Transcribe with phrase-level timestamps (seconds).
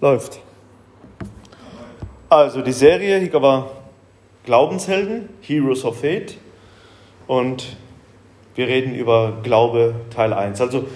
[0.00, 0.40] Läuft.
[2.28, 3.70] Also die Serie, hier war
[4.44, 6.36] Glaubenshelden, Heroes of Faith.
[7.26, 7.76] Und
[8.54, 10.60] wir reden über Glaube Teil 1.
[10.60, 10.86] Also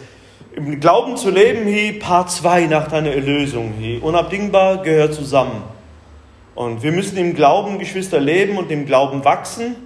[0.55, 5.62] im Glauben zu leben, hier Part 2 nach deiner Erlösung, hier unabdingbar gehört zusammen.
[6.57, 9.77] Und wir müssen im Glauben, Geschwister, leben und im Glauben wachsen.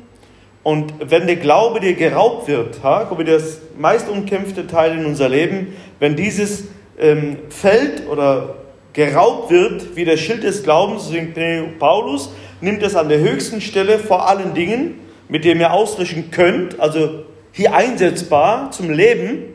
[0.62, 5.28] Und wenn der Glaube dir geraubt wird, ha, mal, das meist umkämpfte Teil in unser
[5.28, 6.64] Leben, wenn dieses
[6.98, 8.61] ähm, fällt oder
[8.92, 11.38] geraubt wird, wie der Schild des Glaubens, singt
[11.78, 16.78] Paulus, nimmt es an der höchsten Stelle vor allen Dingen, mit dem ihr ausrichten könnt,
[16.78, 19.54] also hier einsetzbar zum Leben.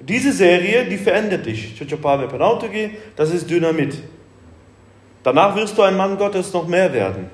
[0.00, 1.74] Diese Serie, die verändert dich.
[3.16, 3.94] Das ist Dynamit.
[5.22, 7.30] Danach wirst du ein Mann Gottes noch mehr werden.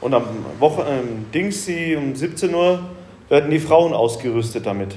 [0.00, 0.24] Und am
[0.60, 2.80] Woche, ähm, Dingsi um 17 Uhr
[3.28, 4.94] werden die Frauen ausgerüstet damit.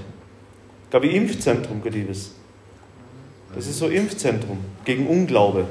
[0.91, 2.35] Gab wie Impfzentrum, geliebes.
[3.55, 5.65] Das ist so Impfzentrum gegen Unglaube.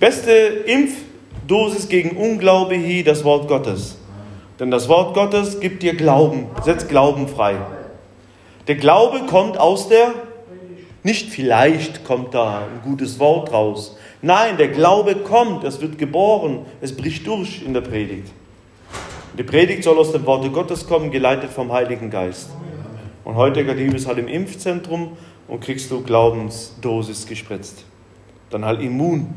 [0.00, 3.96] Beste Impfdosis gegen Unglaube hier das Wort Gottes.
[4.58, 7.56] Denn das Wort Gottes gibt dir Glauben, setzt Glauben frei.
[8.68, 10.12] Der Glaube kommt aus der,
[11.02, 13.96] nicht vielleicht kommt da ein gutes Wort raus.
[14.20, 18.32] Nein, der Glaube kommt, es wird geboren, es bricht durch in der Predigt.
[19.36, 22.50] Die Predigt soll aus dem Worte Gottes kommen, geleitet vom Heiligen Geist.
[23.24, 25.16] Und heute, Liebes, halt im Impfzentrum
[25.52, 27.84] und kriegst du Glaubensdosis gespritzt.
[28.48, 29.34] Dann halt immun.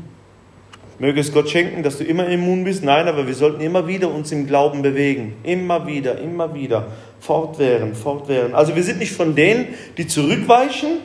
[0.98, 2.82] Möge es Gott schenken, dass du immer immun bist.
[2.82, 5.34] Nein, aber wir sollten immer wieder uns im Glauben bewegen.
[5.42, 6.86] Immer wieder, immer wieder.
[7.20, 8.54] Fortwährend, fortwährend.
[8.54, 9.66] Also wir sind nicht von denen,
[9.98, 11.00] die zurückweichen,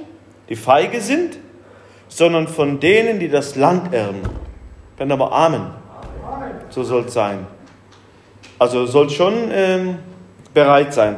[0.48, 1.38] die feige sind,
[2.08, 4.22] sondern von denen, die das Land erben.
[4.96, 5.72] Wenn aber Amen.
[6.70, 7.46] So soll es sein.
[8.58, 9.98] Also soll schon ähm,
[10.54, 11.18] bereit sein.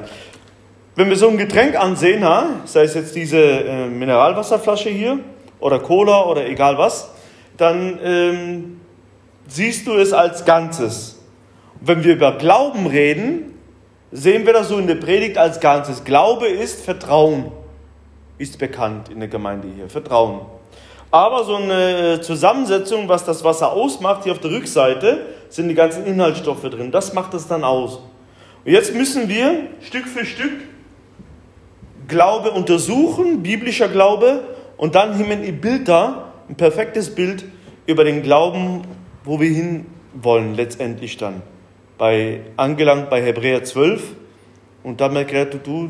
[0.95, 2.23] Wenn wir so ein Getränk ansehen,
[2.65, 5.17] sei es jetzt diese äh, Mineralwasserflasche hier
[5.59, 7.09] oder Cola oder egal was,
[7.57, 8.81] dann ähm,
[9.47, 11.19] siehst du es als Ganzes.
[11.81, 13.57] Wenn wir über Glauben reden,
[14.11, 16.03] sehen wir das so in der Predigt als Ganzes.
[16.03, 17.51] Glaube ist Vertrauen,
[18.37, 19.89] ist bekannt in der Gemeinde hier.
[19.89, 20.41] Vertrauen.
[21.09, 26.05] Aber so eine Zusammensetzung, was das Wasser ausmacht, hier auf der Rückseite, sind die ganzen
[26.05, 26.91] Inhaltsstoffe drin.
[26.91, 27.95] Das macht es dann aus.
[28.63, 30.51] Und jetzt müssen wir Stück für Stück
[32.07, 34.41] Glaube untersuchen, biblischer Glaube,
[34.77, 37.45] und dann wir ein Bild da, ein perfektes Bild
[37.85, 38.81] über den Glauben,
[39.23, 41.41] wo wir hin wollen, letztendlich dann.
[41.97, 44.15] Bei, angelangt bei Hebräer 12,
[44.83, 45.89] und dann erklärt du,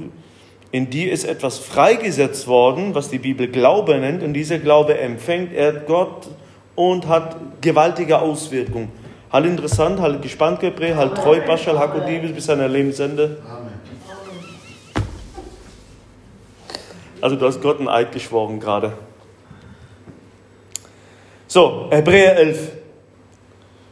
[0.72, 5.54] in die ist etwas freigesetzt worden, was die Bibel Glaube nennt, und dieser Glaube empfängt
[5.54, 6.28] er Gott
[6.76, 8.90] und hat gewaltige Auswirkungen.
[9.32, 13.38] Halt interessant, halt gespannt, Hebräer, halt treu, Bashal, Hakodibis bis seiner Lebensende.
[13.48, 13.63] Amen.
[17.24, 18.92] Also du hast Gott ein Eid geschworen gerade.
[21.48, 22.72] So, Hebräer 11,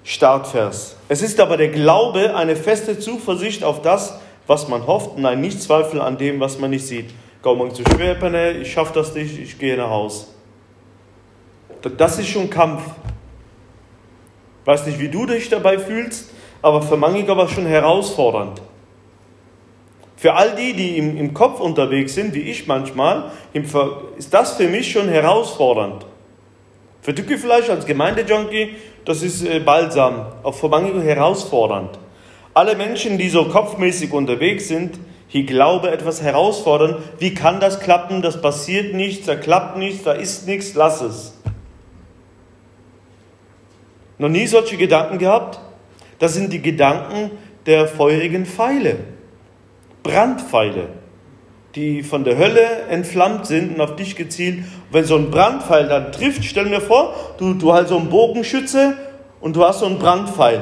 [0.03, 0.97] Startvers.
[1.07, 5.39] Es ist aber der Glaube eine feste Zuversicht auf das, was man hofft und ein
[5.39, 7.11] Nichtzweifel an dem, was man nicht sieht.
[7.41, 8.15] Gott zu schwer,
[8.59, 10.35] ich schaffe das nicht, ich gehe nach Haus.
[11.97, 12.83] Das ist schon Kampf.
[14.65, 16.31] Weiß nicht, wie du dich dabei fühlst,
[16.61, 18.61] aber für manche war es schon herausfordernd.
[20.21, 23.31] Für all die, die im, im Kopf unterwegs sind, wie ich manchmal,
[24.19, 26.05] ist das für mich schon herausfordernd.
[27.01, 30.69] Für Tücke vielleicht als Gemeindejunkie, das ist äh, balsam, auch für
[31.01, 31.97] herausfordernd.
[32.53, 36.97] Alle Menschen, die so kopfmäßig unterwegs sind, hier Glaube etwas herausfordern.
[37.17, 38.21] Wie kann das klappen?
[38.21, 41.33] Das passiert nichts, da klappt nichts, da ist nichts, lass es.
[44.19, 45.59] Noch nie solche Gedanken gehabt?
[46.19, 47.31] Das sind die Gedanken
[47.65, 48.97] der feurigen Pfeile.
[50.11, 50.89] Brandpfeile,
[51.75, 54.59] die von der Hölle entflammt sind und auf dich gezielt.
[54.59, 58.09] Und wenn so ein Brandpfeil dann trifft, stell mir vor, du, du hast so einen
[58.09, 58.97] Bogenschütze
[59.39, 60.61] und du hast so einen Brandpfeil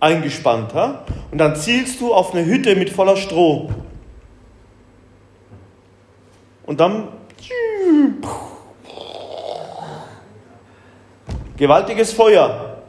[0.00, 0.72] eingespannt.
[0.74, 1.04] Ha?
[1.30, 3.70] Und dann zielst du auf eine Hütte mit voller Stroh.
[6.64, 7.08] Und dann
[11.56, 12.82] gewaltiges Feuer.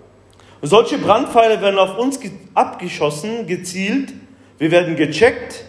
[0.61, 2.19] Und solche Brandpfeile werden auf uns
[2.53, 4.13] abgeschossen, gezielt
[4.59, 5.65] wir werden gecheckt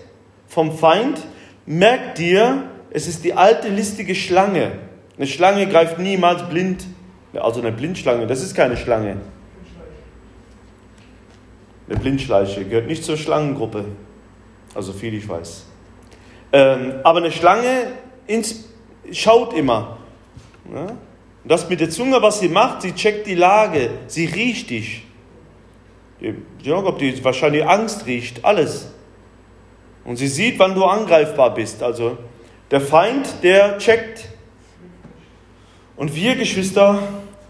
[0.46, 1.18] vom Feind.
[1.64, 4.72] Merk dir, es ist die alte listige Schlange.
[5.16, 6.84] Eine Schlange greift niemals blind.
[7.32, 9.16] Also eine Blindschlange, das ist keine Schlange.
[11.88, 13.84] Eine Blindschleiche gehört nicht zur Schlangengruppe.
[14.74, 15.66] Also viel ich weiß.
[16.52, 17.92] Ähm, aber eine Schlange
[18.26, 18.68] ins,
[19.12, 19.98] schaut immer.
[20.74, 20.96] Ja?
[21.44, 25.04] das mit der Zunge, was sie macht, sie checkt die Lage, sie riecht dich.
[26.62, 28.92] Ja, ob die wahrscheinlich Angst riecht, alles.
[30.04, 31.82] Und sie sieht, wann du angreifbar bist.
[31.82, 32.18] Also
[32.70, 34.28] der Feind, der checkt.
[35.96, 37.02] Und wir Geschwister,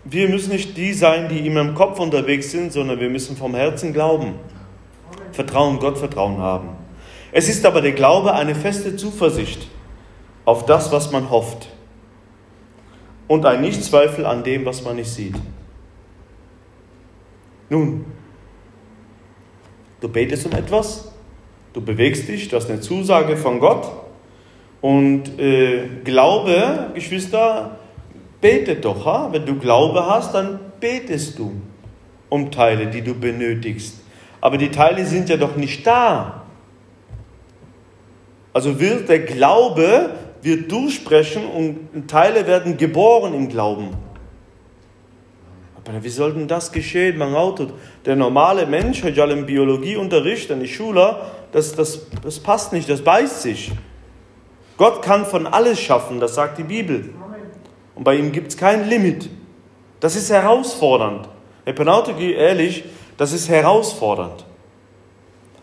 [0.04, 3.54] wir müssen nicht die sein, die immer im Kopf unterwegs sind, sondern wir müssen vom
[3.54, 4.34] Herzen glauben.
[5.32, 6.70] Vertrauen, Gott Vertrauen haben.
[7.32, 9.68] Es ist aber der Glaube eine feste Zuversicht
[10.44, 11.68] auf das, was man hofft
[13.28, 15.36] und ein Nichtzweifel an dem, was man nicht sieht.
[17.68, 18.04] Nun,
[20.00, 21.12] du betest um etwas,
[21.72, 23.90] du bewegst dich, du hast eine Zusage von Gott
[24.80, 27.78] und äh, Glaube, Geschwister,
[28.40, 29.04] betet doch.
[29.04, 29.28] Ha?
[29.30, 31.52] Wenn du Glaube hast, dann betest du
[32.28, 34.00] um Teile, die du benötigst.
[34.40, 36.44] Aber die Teile sind ja doch nicht da.
[38.52, 40.10] Also wird der Glaube
[40.42, 43.90] wird durchbrechen und Teile werden geboren im Glauben.
[45.90, 47.18] Aber wie soll denn das geschehen?
[47.18, 47.66] Man Auto,
[48.04, 51.16] der normale Mensch hat ja im Biologieunterricht, eine Schule,
[51.50, 53.72] das, das, das passt nicht, das beißt sich.
[54.76, 57.12] Gott kann von alles schaffen, das sagt die Bibel.
[57.96, 59.28] Und bei ihm gibt es kein Limit.
[59.98, 61.28] Das ist herausfordernd.
[61.64, 62.84] Herr Penautogi, ehrlich,
[63.16, 64.44] das ist herausfordernd.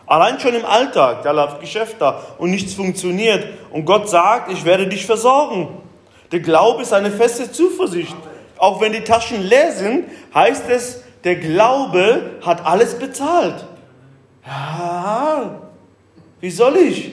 [0.06, 3.48] Allein schon im Alltag, da läuft Geschäft da und nichts funktioniert.
[3.72, 5.70] Und Gott sagt, ich werde dich versorgen.
[6.32, 8.16] Der Glaube ist eine feste Zuversicht.
[8.58, 13.66] Auch wenn die Taschen leer sind, heißt es, der Glaube hat alles bezahlt.
[14.46, 15.62] Ja,
[16.40, 17.12] wie soll ich?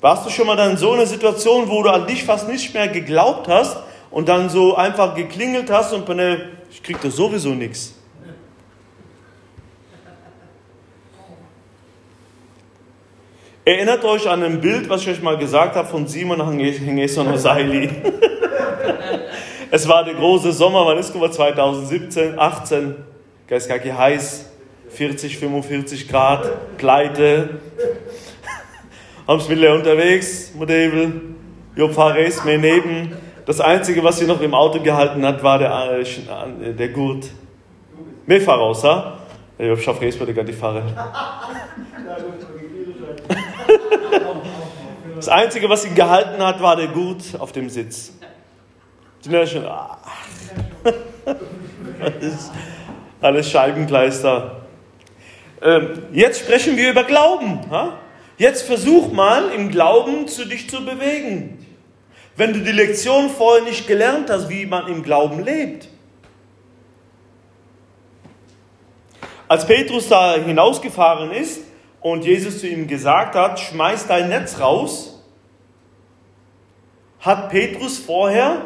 [0.00, 2.88] Warst du schon mal in so einer Situation, wo du an dich fast nicht mehr
[2.88, 3.76] geglaubt hast
[4.10, 6.08] und dann so einfach geklingelt hast und
[6.70, 7.94] ich krieg da sowieso nichts?
[13.64, 17.88] Erinnert euch an ein Bild, was ich euch mal gesagt habe von Simon Hengeson Osaili.
[19.70, 22.96] es war der große Sommer, wann ist es 2017, 18,
[23.46, 24.50] Geistkaki heiß,
[24.90, 27.60] 40, 45 Grad, Pleite.
[29.48, 31.12] Mit unterwegs, Modell,
[31.74, 33.16] Jo Fares mir neben.
[33.46, 37.30] Das Einzige, was sie noch im Auto gehalten hat, war der, äh, der Gurt.
[38.26, 39.18] Mehr voraus, ha?
[39.58, 40.82] Ich schaffe jetzt mal die Fahre.
[45.16, 48.12] Das Einzige, was ihn gehalten hat, war der Gurt auf dem Sitz.
[49.24, 49.98] Schon, ach,
[52.00, 52.50] alles,
[53.20, 54.62] alles Scheibenkleister.
[55.60, 57.60] Ähm, jetzt sprechen wir über Glauben.
[58.36, 61.64] Jetzt versuch mal im Glauben zu dich zu bewegen.
[62.36, 65.88] Wenn du die Lektion vorher nicht gelernt hast, wie man im Glauben lebt.
[69.46, 71.60] Als Petrus da hinausgefahren ist
[72.00, 75.22] und Jesus zu ihm gesagt hat, schmeiß dein Netz raus,
[77.20, 78.62] hat Petrus vorher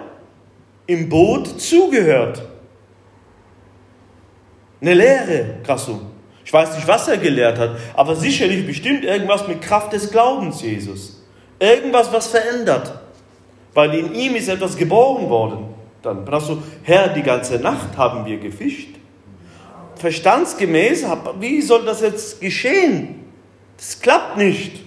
[0.86, 2.42] im Boot zugehört.
[4.80, 6.00] Eine Lehre, Krasso.
[6.44, 10.62] Ich weiß nicht, was er gelehrt hat, aber sicherlich bestimmt irgendwas mit Kraft des Glaubens,
[10.62, 11.24] Jesus.
[11.58, 12.92] Irgendwas, was verändert.
[13.74, 15.74] Weil in ihm ist etwas geboren worden.
[16.02, 18.90] Dann Krasso, Herr, die ganze Nacht haben wir gefischt.
[19.96, 21.04] Verstandsgemäß,
[21.40, 23.24] wie soll das jetzt geschehen?
[23.76, 24.82] Das klappt nicht.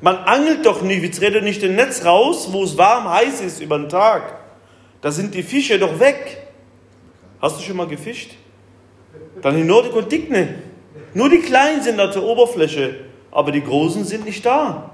[0.00, 3.60] Man angelt doch nicht, jetzt redet nicht den Netz raus, wo es warm, heiß ist
[3.60, 4.39] über den Tag.
[5.00, 6.48] Da sind die Fische doch weg.
[7.40, 8.32] Hast du schon mal gefischt?
[9.40, 10.56] Dann in Nordic und Dickne.
[11.14, 12.96] Nur die Kleinen sind da zur Oberfläche,
[13.30, 14.90] aber die Großen sind nicht da.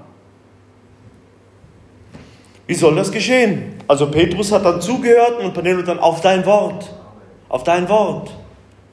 [2.65, 3.75] Wie soll das geschehen?
[3.87, 6.93] Also Petrus hat dann zugehört und Penelope dann auf dein Wort.
[7.49, 8.31] Auf dein Wort.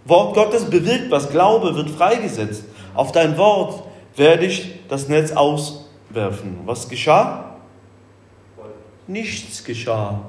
[0.05, 1.31] Wort Gottes bewirkt was.
[1.31, 2.65] Glaube wird freigesetzt.
[2.95, 3.83] Auf dein Wort
[4.17, 6.61] werde ich das Netz aus werfen.
[6.65, 7.57] Was geschah?
[9.07, 10.21] Nichts geschah.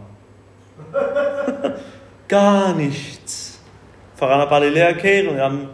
[2.28, 3.60] Gar nichts.
[4.18, 5.70] Paar leer kehren, wir haben ein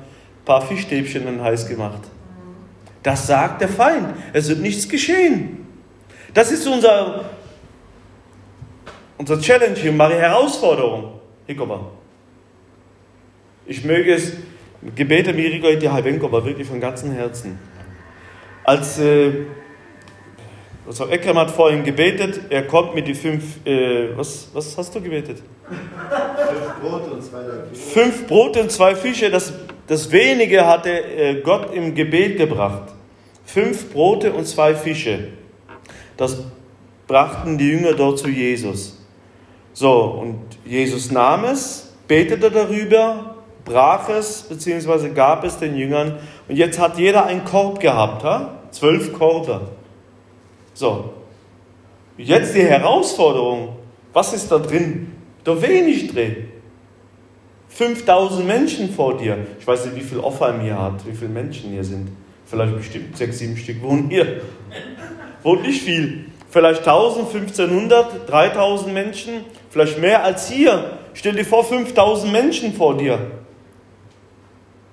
[0.46, 2.02] paar Fischstäbchen in heiß gemacht.
[3.04, 4.14] Das sagt der Feind.
[4.34, 5.68] Es wird nichts geschehen.
[6.34, 7.26] Das ist unser,
[9.18, 11.20] unser Challenge hier, meine Herausforderung.
[11.48, 11.92] Hikoba.
[13.66, 14.34] Ich möge es,
[14.96, 17.60] Gebete mir die Halbenkova wirklich von ganzem Herzen.
[18.64, 19.32] Als äh,
[20.88, 25.02] also Ekrem hat vorhin gebetet, er kommt mit die fünf, äh, was, was hast du
[25.02, 25.42] gebetet?
[25.68, 27.82] Fünf Brote und zwei Fische.
[27.82, 29.54] Fünf Brote und zwei Fische, das,
[29.88, 32.94] das wenige hatte äh, Gott im Gebet gebracht.
[33.46, 35.28] Fünf Brote und zwei Fische.
[36.18, 36.44] Das
[37.08, 38.98] brachten die Jünger dort zu Jesus.
[39.74, 43.36] So, und Jesus nahm es, betete darüber,
[43.66, 46.20] brach es, beziehungsweise gab es den Jüngern.
[46.48, 48.60] Und jetzt hat jeder einen Korb gehabt, ha?
[48.72, 49.62] zwölf Korbe.
[50.74, 51.14] So,
[52.18, 53.76] jetzt die Herausforderung.
[54.14, 55.14] Was ist da drin?
[55.44, 56.50] Da wenig drin.
[57.70, 59.38] 5000 Menschen vor dir.
[59.60, 62.10] Ich weiß nicht, wie viel Offheim hier hat, wie viele Menschen hier sind.
[62.46, 64.42] Vielleicht bestimmt sechs, sieben Stück wohnen hier.
[65.42, 66.26] Wohnt nicht viel.
[66.50, 70.98] vielleicht 1000, 1500, 3000 Menschen, vielleicht mehr als hier.
[71.14, 73.20] Stell dir vor, 5000 Menschen vor dir.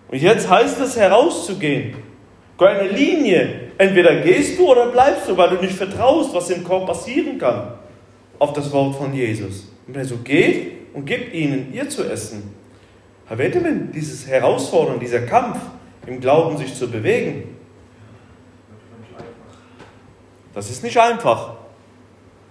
[0.09, 1.97] Und jetzt heißt es herauszugehen.
[2.59, 3.68] Eine Linie.
[3.79, 7.75] Entweder gehst du oder bleibst du, weil du nicht vertraust, was im Korb passieren kann.
[8.41, 9.69] Auf das Wort von Jesus.
[9.87, 12.55] Und er so geht und gibt ihnen ihr zu essen.
[13.27, 15.59] Herr Wettermann, dieses Herausfordern, dieser Kampf
[16.07, 17.57] im Glauben sich zu bewegen,
[20.55, 21.55] das ist nicht einfach.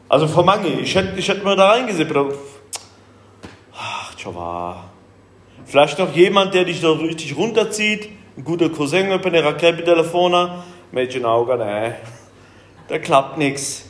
[0.07, 2.15] Also von Mangel, ich hätte, ich hätte mir da reingesippt.
[3.75, 4.75] Ach, tschau,
[5.65, 8.07] Vielleicht noch jemand, der dich so richtig runterzieht.
[8.38, 9.51] Ein guter Cousin mit einer
[10.88, 10.91] Rakete-Telefon.
[10.91, 11.96] Mädchen Augen, ne.
[12.88, 13.86] Da klappt nichts.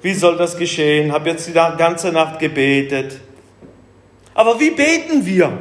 [0.00, 1.12] Wie soll das geschehen?
[1.12, 3.20] Hab jetzt die ganze Nacht gebetet.
[4.34, 5.52] Aber wie beten wir?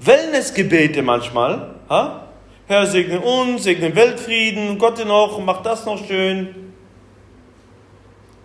[0.00, 1.74] Wellnessgebete manchmal.
[1.88, 2.28] Ha?
[2.66, 6.72] Herr, segne uns, segne Weltfrieden, Gott noch, mach das noch schön.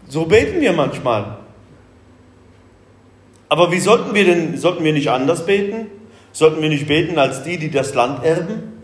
[0.08, 1.38] So beten wir manchmal.
[3.50, 5.88] Aber wie sollten wir denn, sollten wir nicht anders beten?
[6.32, 8.79] Sollten wir nicht beten als die, die das Land erben?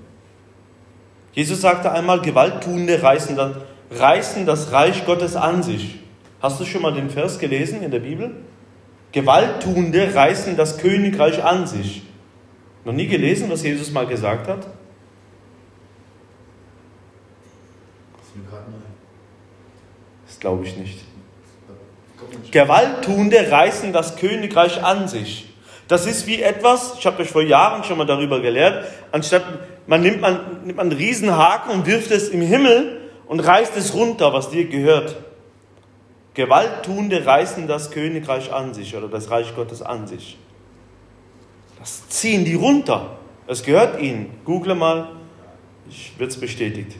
[1.36, 3.58] Jesus sagte einmal, Gewalttuende reißen das,
[3.92, 6.00] reißen das Reich Gottes an sich.
[6.42, 8.32] Hast du schon mal den Vers gelesen in der Bibel?
[9.12, 12.04] Gewalttuende reißen das Königreich an sich.
[12.86, 14.66] Noch nie gelesen, was Jesus mal gesagt hat?
[20.26, 21.00] Das glaube ich nicht.
[22.52, 25.50] Gewalttuende reißen das Königreich an sich.
[25.88, 29.44] Das ist wie etwas, ich habe euch vor Jahren schon mal darüber gelehrt, anstatt
[29.88, 34.34] man nimmt, man nimmt einen Riesenhaken und wirft es im Himmel und reißt es runter,
[34.34, 35.18] was dir gehört.
[36.34, 40.38] Gewalttuende reißen das Königreich an sich oder das Reich Gottes an sich.
[41.80, 43.18] Das ziehen die runter.
[43.48, 44.32] Es gehört ihnen.
[44.44, 45.10] Google mal,
[45.90, 46.96] ich wird es bestätigt.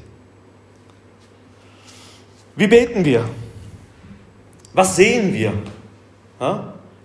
[2.56, 3.28] Wie beten wir?
[4.74, 5.54] Was sehen wir?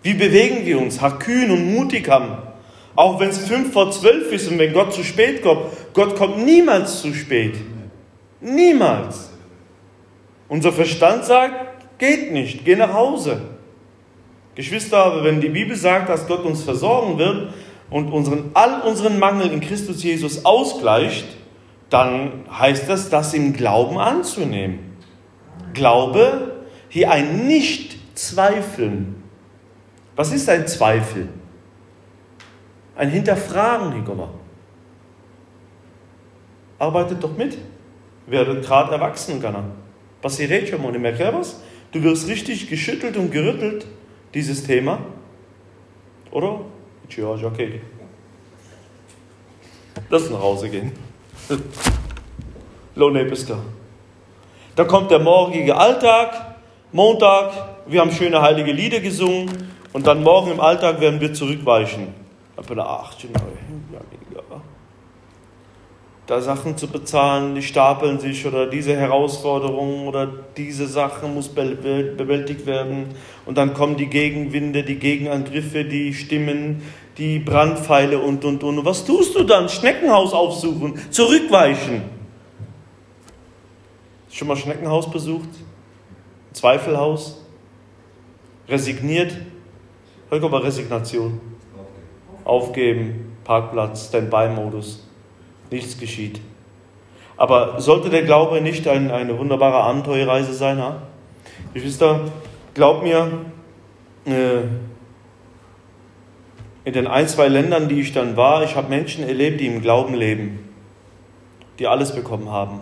[0.02, 1.00] Wie bewegen wir uns?
[1.18, 2.49] Kühn und mutig haben.
[3.00, 5.62] Auch wenn es fünf vor zwölf ist und wenn Gott zu spät kommt.
[5.94, 7.54] Gott kommt niemals zu spät.
[8.42, 9.30] Niemals.
[10.48, 13.40] Unser Verstand sagt, geht nicht, geh nach Hause.
[14.54, 17.54] Geschwister, wenn die Bibel sagt, dass Gott uns versorgen wird
[17.88, 21.24] und unseren, all unseren Mangel in Christus Jesus ausgleicht,
[21.88, 24.98] dann heißt das, das im Glauben anzunehmen.
[25.72, 29.22] Glaube hier ein Nicht-Zweifeln.
[30.16, 31.30] Was ist ein Zweifel?
[33.00, 34.28] Ein Hinterfragen, Nicola.
[36.78, 37.56] Arbeitet doch mit.
[38.26, 39.64] Werdet gerade erwachsen, Ghana.
[40.20, 41.62] Passiert schon mal, merkt was?
[41.92, 43.86] Du wirst richtig geschüttelt und gerüttelt,
[44.34, 44.98] dieses Thema.
[46.30, 46.60] Oder?
[47.16, 47.80] Ja, okay.
[50.10, 50.92] Lass nach Hause gehen.
[52.96, 53.56] Lone Piska.
[54.76, 56.58] Da kommt der morgige Alltag,
[56.92, 57.52] Montag,
[57.86, 59.48] wir haben schöne heilige Lieder gesungen
[59.94, 62.19] und dann morgen im Alltag werden wir zurückweichen.
[66.26, 72.66] Da Sachen zu bezahlen, die stapeln sich oder diese Herausforderungen oder diese Sachen muss bewältigt
[72.66, 73.06] werden.
[73.46, 76.82] Und dann kommen die Gegenwinde, die Gegenangriffe, die Stimmen,
[77.18, 78.84] die Brandpfeile und und und.
[78.84, 79.68] Was tust du dann?
[79.68, 82.02] Schneckenhaus aufsuchen, zurückweichen.
[84.30, 85.48] Schon mal Schneckenhaus besucht?
[86.52, 87.44] Zweifelhaus?
[88.68, 89.36] Resigniert?
[90.28, 91.49] Kommt mal Resignation.
[92.50, 95.06] Aufgeben, Parkplatz, Standby-Modus.
[95.70, 96.40] Nichts geschieht.
[97.36, 100.78] Aber sollte der Glaube nicht ein, eine wunderbare Abenteuerreise sein?
[100.78, 101.02] Ha?
[101.72, 102.20] Geschwister,
[102.74, 103.46] glaub mir,
[104.26, 104.62] äh,
[106.84, 109.80] in den ein, zwei Ländern, die ich dann war, ich habe Menschen erlebt, die im
[109.80, 110.68] Glauben leben,
[111.78, 112.80] die alles bekommen haben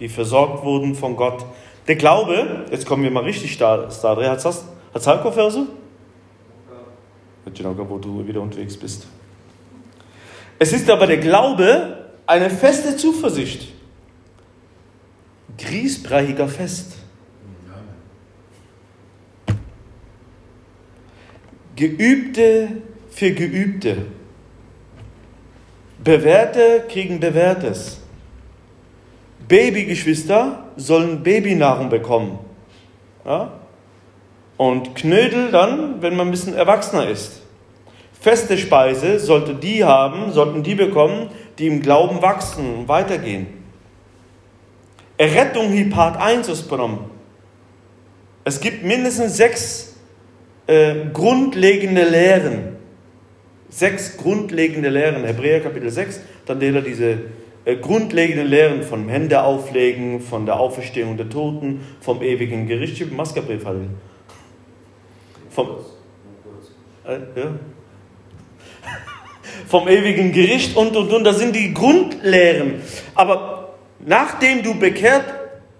[0.00, 1.44] die versorgt wurden von Gott.
[1.88, 4.64] Der Glaube, jetzt kommen wir mal richtig da, Stadre, hat das?
[7.44, 7.50] Halko-Verse?
[7.54, 9.06] Genau, wo du wieder unterwegs bist.
[10.58, 13.72] Es ist aber der Glaube eine feste Zuversicht.
[15.58, 16.96] Griesbreiiger Fest.
[21.76, 22.68] Geübte
[23.10, 24.06] für Geübte.
[26.02, 28.00] Bewährte kriegen Bewährtes.
[29.48, 32.38] Babygeschwister sollen Babynahrung bekommen.
[33.24, 33.52] Ja?
[34.56, 37.42] Und Knödel dann, wenn man ein bisschen erwachsener ist.
[38.20, 43.46] Feste Speise sollte die haben, sollten die bekommen, die im Glauben wachsen und weitergehen.
[45.18, 47.10] Errettung hier Part 1 ist genommen.
[48.44, 49.96] Es gibt mindestens sechs
[50.66, 52.76] äh, grundlegende Lehren.
[53.68, 55.24] Sechs grundlegende Lehren.
[55.24, 57.18] Hebräer Kapitel 6, dann lehrt er diese
[57.64, 63.10] äh, grundlegenden Lehren von Hände auflegen, von der Auferstehung der Toten, vom ewigen Gericht.
[63.12, 63.80] Maskabrief hatte
[65.54, 65.68] vom,
[67.06, 67.46] äh, ja.
[69.68, 71.24] vom ewigen Gericht und und und.
[71.24, 72.82] Das sind die Grundlehren.
[73.14, 75.24] Aber nachdem du bekehrt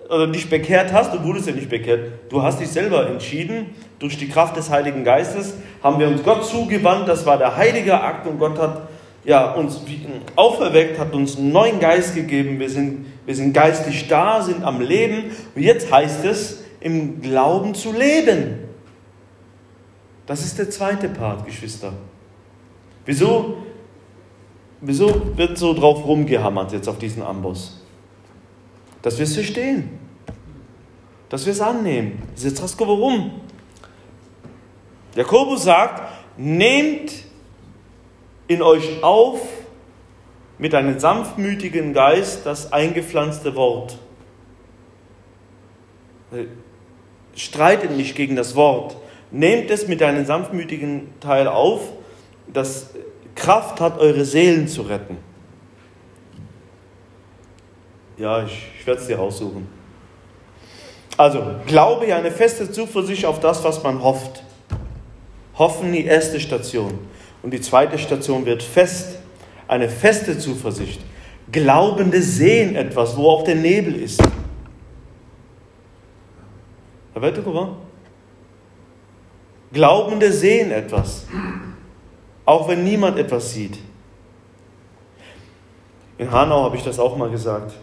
[0.09, 4.17] oder dich bekehrt hast, du wurdest ja nicht bekehrt, du hast dich selber entschieden, durch
[4.17, 8.27] die Kraft des Heiligen Geistes haben wir uns Gott zugewandt, das war der heilige Akt
[8.27, 8.89] und Gott hat
[9.25, 9.81] ja, uns
[10.37, 14.83] auferweckt, hat uns einen neuen Geist gegeben, wir sind, wir sind geistlich da, sind am
[14.83, 18.64] Leben und jetzt heißt es, im Glauben zu leben.
[20.27, 21.93] Das ist der zweite Part, Geschwister.
[23.05, 23.59] Wieso,
[24.81, 27.83] wieso wird so drauf rumgehammert jetzt auf diesen Amboss?
[29.03, 29.99] Dass wir es verstehen.
[31.29, 32.23] Dass wir es annehmen.
[32.37, 33.41] Jetzt Rasko, warum?
[35.15, 37.13] Jakobus sagt, nehmt
[38.49, 39.41] in euch auf
[40.59, 43.99] mit einem sanftmütigen Geist das eingepflanzte Wort.
[47.37, 48.97] Streitet nicht gegen das Wort.
[49.35, 51.81] Nehmt es mit einem sanftmütigen Teil auf,
[52.47, 52.91] das
[53.35, 55.17] Kraft hat, eure Seelen zu retten.
[58.17, 59.67] Ja, ich, ich werde es dir raussuchen.
[61.17, 64.45] Also, Glaube ja eine feste Zuversicht auf das, was man hofft.
[65.59, 66.97] Hoffen die erste Station.
[67.43, 69.19] Und die zweite Station wird fest,
[69.67, 71.01] eine feste Zuversicht.
[71.51, 74.23] Glaubende sehen etwas, wo auch der Nebel ist.
[77.15, 77.79] Herr Wettekower?
[79.75, 81.27] Glaubende sehen etwas,
[82.47, 83.79] auch wenn niemand etwas sieht.
[86.17, 87.75] In Hanau habe ich das auch mal gesagt.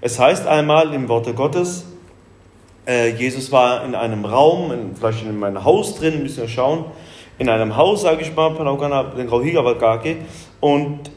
[0.00, 1.86] Es heißt einmal im Worte Gottes,
[2.86, 6.84] äh, Jesus war in einem Raum, in, vielleicht in meinem Haus drin, müssen wir schauen,
[7.38, 8.54] in einem Haus, sage ich mal,
[10.60, 11.10] und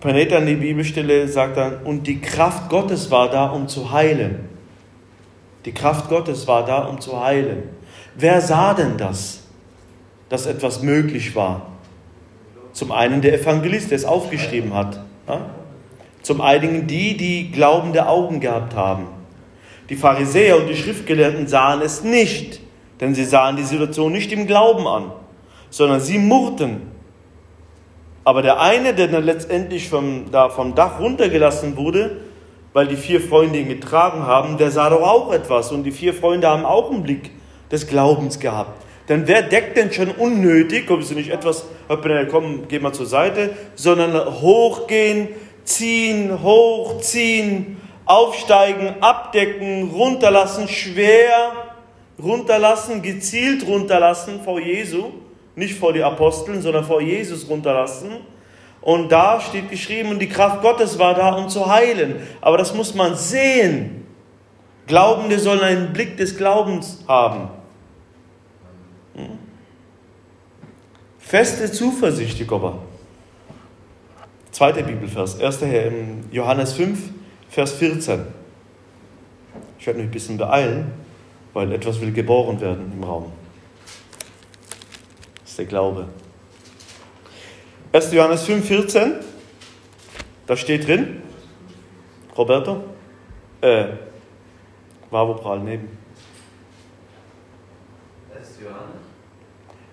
[0.00, 4.48] Paneta in die Bibelstelle sagt dann, und die Kraft Gottes war da, um zu heilen.
[5.66, 7.64] Die Kraft Gottes war da, um zu heilen.
[8.20, 9.44] Wer sah denn das,
[10.28, 11.68] dass etwas möglich war?
[12.74, 15.00] Zum einen der Evangelist, der es aufgeschrieben hat.
[16.20, 19.06] Zum einen die, die glaubende Augen gehabt haben.
[19.88, 22.60] Die Pharisäer und die Schriftgelehrten sahen es nicht,
[23.00, 25.12] denn sie sahen die Situation nicht im Glauben an,
[25.70, 26.82] sondern sie murrten.
[28.22, 32.18] Aber der eine, der dann letztendlich vom, da vom Dach runtergelassen wurde,
[32.74, 36.12] weil die vier Freunde ihn getragen haben, der sah doch auch etwas und die vier
[36.12, 37.30] Freunde haben auch einen Blick
[37.70, 38.84] des Glaubens gehabt.
[39.08, 41.64] Denn wer deckt denn schon unnötig, komm, ist nicht etwas,
[42.30, 45.28] komm, geh mal zur Seite, sondern hochgehen,
[45.64, 51.52] ziehen, hochziehen, aufsteigen, abdecken, runterlassen, schwer
[52.22, 55.06] runterlassen, gezielt runterlassen vor Jesu,
[55.56, 58.10] nicht vor die Aposteln, sondern vor Jesus runterlassen.
[58.80, 62.16] Und da steht geschrieben, und die Kraft Gottes war da, um zu heilen.
[62.40, 64.06] Aber das muss man sehen.
[64.86, 67.59] Glaubende sollen einen Blick des Glaubens haben.
[71.30, 72.76] Feste Zuversicht, Jakoba.
[74.50, 75.60] Zweiter Bibelvers, 1.
[76.32, 76.98] Johannes 5,
[77.48, 78.26] Vers 14.
[79.78, 80.90] Ich werde mich ein bisschen beeilen,
[81.52, 83.30] weil etwas will geboren werden im Raum.
[85.42, 86.08] Das ist der Glaube.
[87.92, 88.12] 1.
[88.12, 89.12] Johannes 5, 14.
[90.48, 91.22] Da steht drin,
[92.36, 92.82] Roberto,
[93.60, 93.84] äh,
[95.12, 95.96] Wavopral neben.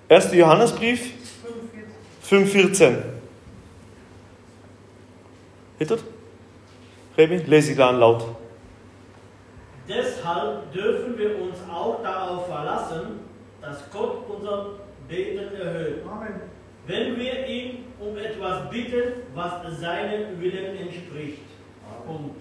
[0.10, 0.34] 1.
[0.34, 1.17] Johannesbrief
[2.30, 2.98] 5,14.
[5.80, 6.04] Hittet?
[7.18, 8.24] Remi, lese ich da an laut.
[9.88, 13.20] Deshalb dürfen wir uns auch darauf verlassen,
[13.62, 14.72] dass Gott unser
[15.08, 16.04] Beten erhöht.
[16.06, 16.42] Amen.
[16.86, 21.42] Wenn wir ihn um etwas bitten, was seinem Willen entspricht.
[22.06, 22.40] Punkt.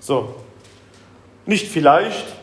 [0.00, 0.34] So.
[1.46, 2.38] Nicht vielleicht,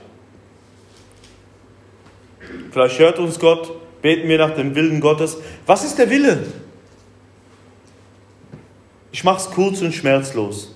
[2.71, 3.71] Vielleicht hört uns Gott,
[4.05, 5.35] beten wir nach dem Willen Gottes.
[5.65, 6.37] Was ist der Wille?
[9.11, 10.75] Ich mache es kurz und schmerzlos.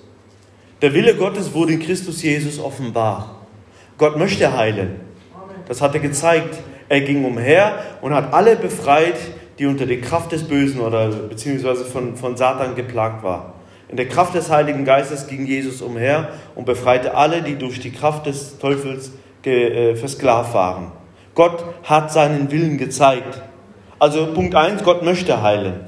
[0.82, 3.46] Der Wille Gottes wurde in Christus Jesus offenbar.
[4.00, 4.96] Gott möchte heilen.
[5.68, 6.58] Das hat er gezeigt.
[6.88, 9.20] Er ging umher und hat alle befreit,
[9.60, 13.54] die unter der Kraft des Bösen oder beziehungsweise von, von Satan geplagt waren.
[13.90, 17.92] In der Kraft des Heiligen Geistes ging Jesus umher und befreite alle, die durch die
[17.92, 19.12] Kraft des Teufels
[19.46, 20.99] äh, versklavt waren.
[21.36, 23.42] Gott hat seinen Willen gezeigt.
[24.00, 25.82] Also Punkt 1, Gott möchte heilen.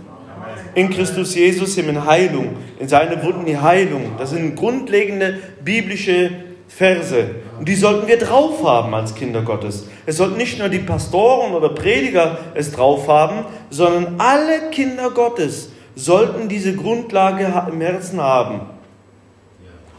[0.75, 4.13] In Christus Jesus in Heilung, in seine Wunden die Heilung.
[4.17, 6.31] Das sind grundlegende biblische
[6.67, 7.35] Verse.
[7.59, 9.87] Und die sollten wir drauf haben als Kinder Gottes.
[10.05, 15.71] Es sollten nicht nur die Pastoren oder Prediger es drauf haben, sondern alle Kinder Gottes
[15.95, 18.61] sollten diese Grundlage im Herzen haben.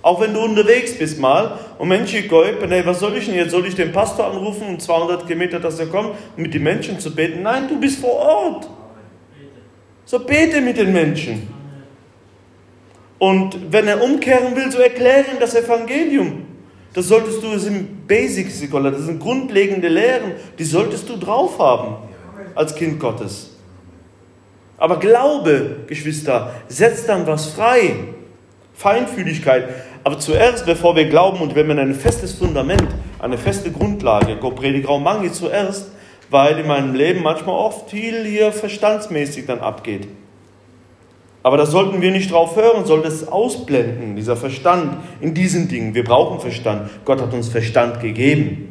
[0.02, 3.52] Auch wenn du unterwegs bist mal und Menschen hey, was soll ich denn jetzt?
[3.52, 6.98] Soll ich den Pastor anrufen um 200 Kilometer, dass er kommt, um mit den Menschen
[6.98, 7.42] zu beten?
[7.42, 8.68] Nein, du bist vor Ort.
[10.04, 11.48] So bete mit den Menschen.
[13.18, 16.46] Und wenn er umkehren will, so erkläre ihm das Evangelium.
[16.92, 21.96] Das solltest du, das sind Basics, das sind grundlegende Lehren, die solltest du drauf haben
[22.56, 23.56] als Kind Gottes.
[24.76, 27.94] Aber Glaube, Geschwister, setzt dann was frei.
[28.74, 29.68] Feinfühligkeit.
[30.04, 32.88] Aber zuerst, bevor wir glauben und wenn man ein festes Fundament,
[33.20, 35.92] eine feste Grundlage, Gott predigt Raum Mangi zuerst,
[36.28, 40.08] weil in meinem Leben manchmal oft viel hier verstandsmäßig dann abgeht.
[41.44, 45.94] Aber da sollten wir nicht drauf hören, sollten es ausblenden, dieser Verstand in diesen Dingen.
[45.94, 46.90] Wir brauchen Verstand.
[47.04, 48.70] Gott hat uns Verstand gegeben.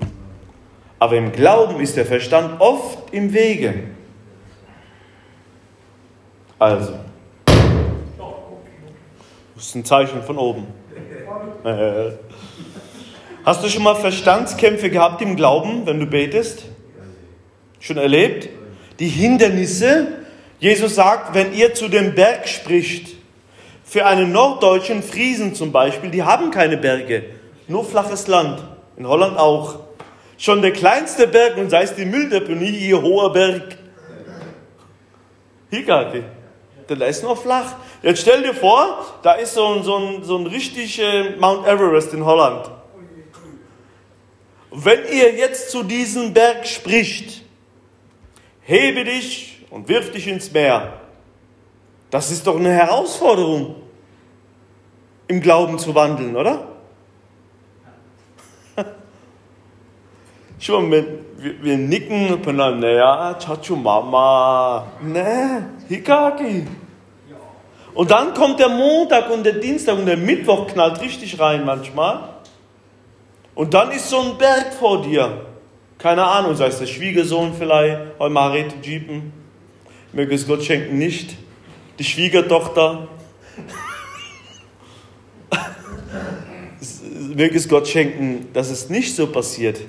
[0.97, 3.73] Aber im Glauben ist der Verstand oft im Wege.
[6.59, 6.93] Also,
[9.55, 10.80] das ist ein Zeichen von oben.
[13.45, 16.65] Hast du schon mal Verstandskämpfe gehabt im Glauben, wenn du betest?
[17.80, 18.50] Schon erlebt?
[19.00, 20.08] Die Hindernisse,
[20.60, 23.15] Jesus sagt, wenn ihr zu dem Berg spricht,
[23.84, 27.24] für einen norddeutschen Friesen zum Beispiel, die haben keine Berge,
[27.67, 28.63] nur flaches Land.
[28.97, 29.80] In Holland auch.
[30.38, 33.78] Schon der kleinste Berg, und sei es die Mülldeponie, hier hoher Berg.
[35.69, 35.84] Hier
[36.91, 37.01] nicht.
[37.01, 37.75] Der ist noch flach.
[38.04, 41.67] Jetzt stell dir vor, da ist so ein, so ein, so ein richtig äh, Mount
[41.67, 42.69] Everest in Holland.
[44.71, 47.43] Wenn ihr jetzt zu diesem Berg spricht,
[48.62, 50.93] hebe dich und wirf dich ins Meer.
[52.10, 53.75] Das ist doch eine Herausforderung,
[55.27, 56.67] im Glauben zu wandeln, oder?
[60.60, 61.06] Schon, wir,
[61.38, 66.67] wir nicken und dann, naja, Chachu Mama, ne, Hikaki.
[67.93, 72.30] Und dann kommt der Montag und der Dienstag und der Mittwoch knallt richtig rein manchmal.
[73.54, 75.45] Und dann ist so ein Berg vor dir.
[75.97, 79.41] Keine Ahnung, sei es der Schwiegersohn vielleicht, Heumarete Jeepen
[80.13, 81.36] möge es Gott schenken nicht,
[81.99, 83.08] die Schwiegertochter,
[87.36, 89.80] möge es Gott schenken, dass es nicht so passiert.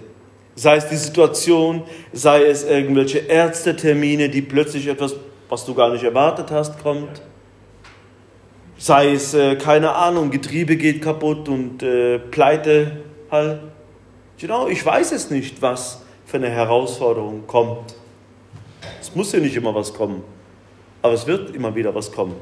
[0.54, 5.14] Sei es die Situation, sei es irgendwelche Ärztetermine, die plötzlich etwas,
[5.48, 7.22] was du gar nicht erwartet hast, kommt.
[8.82, 12.96] Sei es, äh, keine Ahnung, Getriebe geht kaputt und äh, Pleite
[13.30, 13.60] halt.
[14.40, 17.94] Genau, ich weiß es nicht, was für eine Herausforderung kommt.
[19.00, 20.24] Es muss ja nicht immer was kommen,
[21.00, 22.34] aber es wird immer wieder was kommen,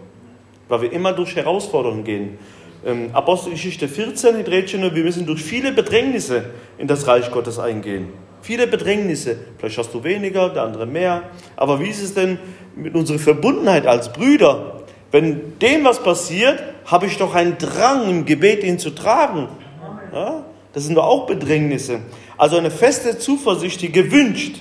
[0.71, 2.39] weil wir immer durch Herausforderungen gehen.
[2.87, 6.45] Ähm, Apostelgeschichte 14, Hydrätchen, wir müssen durch viele Bedrängnisse
[6.79, 8.15] in das Reich Gottes eingehen.
[8.41, 9.37] Viele Bedrängnisse.
[9.59, 11.25] Vielleicht hast du weniger, der andere mehr.
[11.57, 12.39] Aber wie ist es denn
[12.75, 14.80] mit unserer Verbundenheit als Brüder?
[15.11, 19.49] Wenn dem was passiert, habe ich doch einen Drang im Gebet, ihn zu tragen.
[20.13, 20.45] Ja?
[20.73, 22.01] Das sind doch auch Bedrängnisse.
[22.37, 24.61] Also eine feste Zuversicht, die gewünscht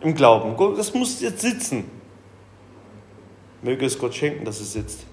[0.00, 0.56] im Glauben.
[0.76, 1.84] Das muss jetzt sitzen.
[3.62, 5.04] Möge es Gott schenken, dass es sitzt.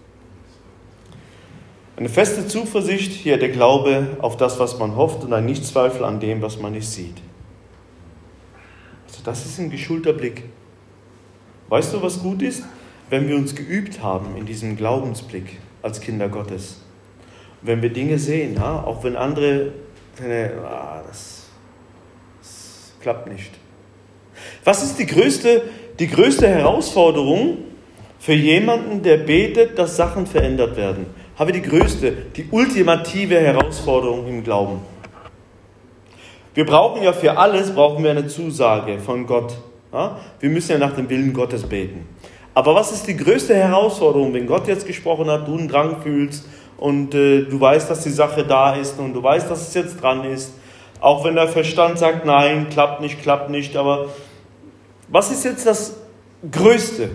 [1.98, 6.20] Eine feste Zuversicht, hier der Glaube auf das, was man hofft und ein Nichtzweifel an
[6.20, 7.22] dem, was man nicht sieht.
[9.08, 10.44] Also das ist ein geschulter Blick.
[11.70, 12.64] Weißt du, was gut ist?
[13.10, 16.82] Wenn wir uns geübt haben in diesem Glaubensblick als Kinder Gottes.
[17.62, 19.72] Wenn wir Dinge sehen, ja, auch wenn andere,
[20.64, 21.44] ah, das,
[22.42, 23.52] das klappt nicht.
[24.64, 25.62] Was ist die größte,
[26.00, 27.60] die größte Herausforderung
[28.18, 31.06] für jemanden, der betet, dass Sachen verändert werden?
[31.38, 34.80] Habe die größte, die ultimative Herausforderung im Glauben.
[36.56, 39.56] Wir brauchen ja für alles brauchen wir eine Zusage von Gott.
[39.94, 40.20] Ja?
[40.40, 42.08] Wir müssen ja nach dem Willen Gottes beten.
[42.56, 46.48] Aber was ist die größte Herausforderung, wenn Gott jetzt gesprochen hat, du einen Drang fühlst
[46.78, 50.02] und äh, du weißt, dass die Sache da ist und du weißt, dass es jetzt
[50.02, 50.54] dran ist,
[51.02, 54.08] auch wenn der Verstand sagt, nein, klappt nicht, klappt nicht, aber
[55.10, 55.98] was ist jetzt das
[56.50, 57.10] Größte?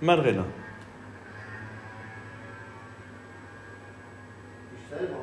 [0.00, 0.44] Madrena.
[4.76, 5.16] Ich selber.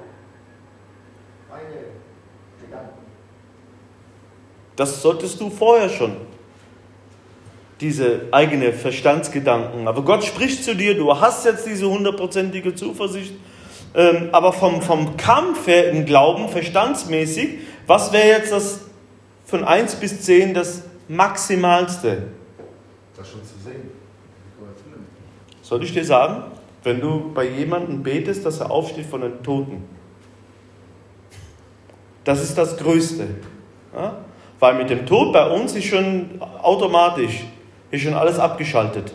[1.50, 1.70] Meine
[2.60, 3.04] Gedanken.
[4.76, 6.16] Das solltest du vorher schon.
[7.80, 9.88] Diese eigene Verstandsgedanken.
[9.88, 13.34] Aber Gott spricht zu dir, du hast jetzt diese hundertprozentige Zuversicht
[13.96, 18.82] ähm, aber vom, vom Kampf her im Glauben, verstandsmäßig, was wäre jetzt das
[19.46, 22.24] von 1 bis 10 das Maximalste?
[23.16, 23.92] Das schon zu sehen.
[25.62, 26.44] Soll ich dir sagen,
[26.84, 29.84] wenn du bei jemandem betest, dass er aufsteht von den Toten?
[32.24, 33.28] Das ist das Größte.
[33.96, 34.18] Ja?
[34.64, 37.44] Weil mit dem Tod bei uns ist schon automatisch,
[37.92, 39.12] ist schon alles abgeschaltet.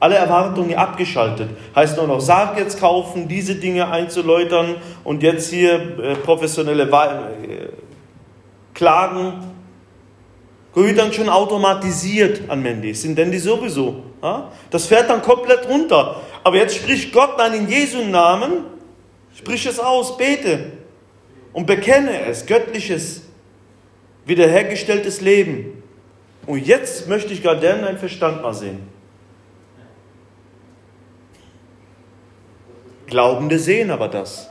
[0.00, 1.50] Alle Erwartungen abgeschaltet.
[1.76, 7.68] Heißt nur noch Sarg jetzt kaufen, diese Dinge einzuläutern und jetzt hier äh, professionelle äh,
[8.74, 9.54] Klagen.
[10.74, 12.92] Gehört dann schon automatisiert an Mandy.
[12.92, 14.02] Sind denn die sowieso?
[14.68, 16.22] Das fährt dann komplett runter.
[16.42, 18.64] Aber jetzt spricht Gott dann in Jesu Namen,
[19.32, 20.72] sprich es aus, bete
[21.52, 23.22] und bekenne es, göttliches,
[24.24, 25.82] wiederhergestelltes Leben.
[26.46, 28.80] Und jetzt möchte ich gerade deinen Verstand mal sehen.
[33.06, 34.50] Glaubende sehen aber das.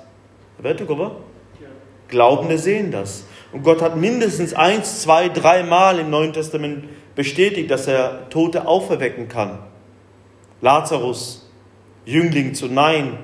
[2.07, 3.25] Glaubende sehen das.
[3.51, 8.67] Und Gott hat mindestens eins, zwei, drei Mal im Neuen Testament bestätigt, dass er Tote
[8.67, 9.59] auferwecken kann.
[10.61, 11.49] Lazarus,
[12.05, 13.17] Jüngling zu Nein,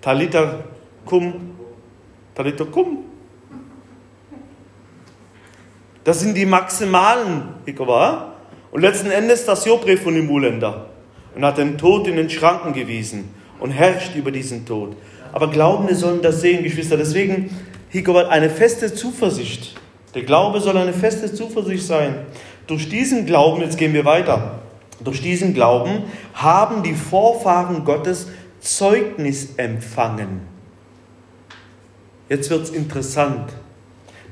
[0.00, 0.64] Talita
[1.06, 1.56] cum,
[2.34, 3.04] Talita cum.
[6.04, 7.48] Das sind die maximalen,
[8.70, 10.86] Und letzten Endes das Jobre von dem Mulender
[11.34, 14.96] und hat den Tod in den Schranken gewiesen und herrscht über diesen Tod.
[15.32, 16.96] Aber Glaubende sollen das sehen, Geschwister.
[16.96, 17.50] Deswegen,
[17.88, 19.74] hier eine feste Zuversicht.
[20.14, 22.26] Der Glaube soll eine feste Zuversicht sein.
[22.66, 24.60] Durch diesen Glauben, jetzt gehen wir weiter,
[25.02, 28.28] durch diesen Glauben haben die Vorfahren Gottes
[28.60, 30.42] Zeugnis empfangen.
[32.28, 33.52] Jetzt wird es interessant.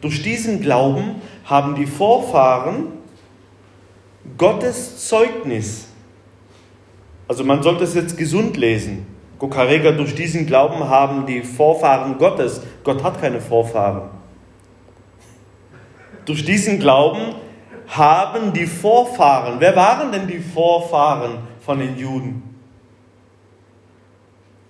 [0.02, 2.88] Durch diesen Glauben haben die Vorfahren
[4.36, 5.86] Gottes Zeugnis.
[7.28, 9.06] Also man sollte es jetzt gesund lesen.
[9.38, 14.10] Gokarega, durch diesen Glauben haben die Vorfahren Gottes, Gott hat keine Vorfahren.
[16.24, 17.34] Durch diesen Glauben
[17.86, 22.56] haben die Vorfahren, wer waren denn die Vorfahren von den Juden?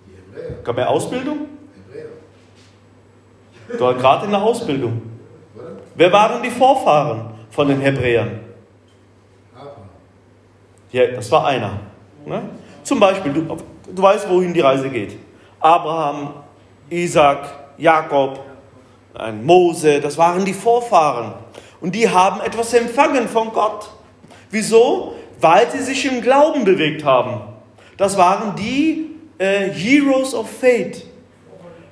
[0.07, 0.63] Die Hebräer.
[0.63, 1.47] Gab er Ausbildung?
[1.87, 2.09] Hebräer.
[3.77, 5.12] Du warst gerade in der Ausbildung.
[5.95, 8.39] Wer waren die Vorfahren von den Hebräern?
[10.91, 11.79] Ja, das war einer.
[12.25, 12.41] Ne?
[12.83, 13.57] Zum Beispiel, du,
[13.93, 15.17] du weißt, wohin die Reise geht.
[15.59, 16.33] Abraham,
[16.89, 18.39] Isaac, Jakob,
[19.13, 21.33] ein Mose, das waren die Vorfahren.
[21.81, 23.89] Und die haben etwas empfangen von Gott.
[24.51, 25.15] Wieso?
[25.39, 27.41] Weil sie sich im Glauben bewegt haben.
[27.97, 31.05] Das waren die äh, Heroes of Faith,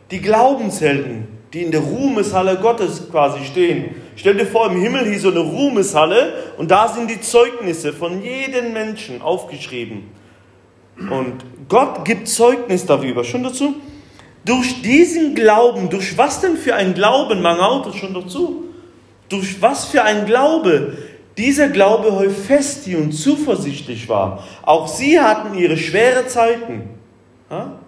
[0.10, 3.96] die Glaubenshelden, die in der Ruhmeshalle Gottes quasi stehen.
[4.16, 8.24] Stell dir vor, im Himmel hier so eine Ruhmeshalle und da sind die Zeugnisse von
[8.24, 10.04] jedem Menschen aufgeschrieben.
[10.98, 13.24] Und Gott gibt Zeugnis darüber.
[13.24, 13.76] Schon dazu?
[14.46, 18.66] Durch diesen Glauben, durch was denn für ein Glauben, man haut schon dazu,
[19.30, 20.98] durch was für ein Glaube
[21.38, 24.44] dieser Glaube heu fest und zuversichtlich war.
[24.64, 26.90] Auch sie hatten ihre schwere Zeiten,
[27.50, 27.80] ja?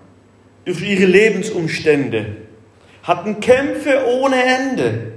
[0.65, 2.37] durch ihre Lebensumstände,
[3.03, 5.13] hatten Kämpfe ohne Ende,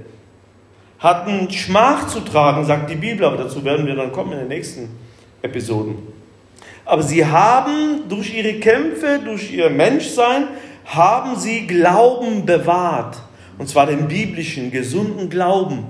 [0.99, 4.47] hatten Schmach zu tragen, sagt die Bibel, aber dazu werden wir dann kommen in den
[4.49, 4.89] nächsten
[5.41, 5.95] Episoden.
[6.85, 10.47] Aber sie haben durch ihre Kämpfe, durch ihr Menschsein,
[10.85, 13.17] haben sie Glauben bewahrt.
[13.57, 15.85] Und zwar den biblischen, gesunden Glauben.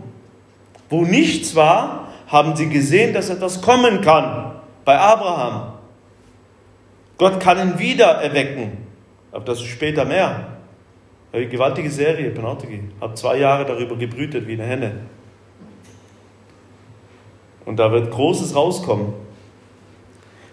[0.90, 4.54] Wo nichts war, haben sie gesehen, dass etwas kommen kann.
[4.86, 5.74] Bei Abraham.
[7.18, 8.78] Gott kann ihn wieder erwecken.
[9.32, 10.57] Aber das später mehr.
[11.38, 12.82] Eine gewaltige Serie, Penalty.
[13.00, 15.02] Habe zwei Jahre darüber gebrütet wie eine Henne.
[17.63, 19.13] Und da wird Großes rauskommen.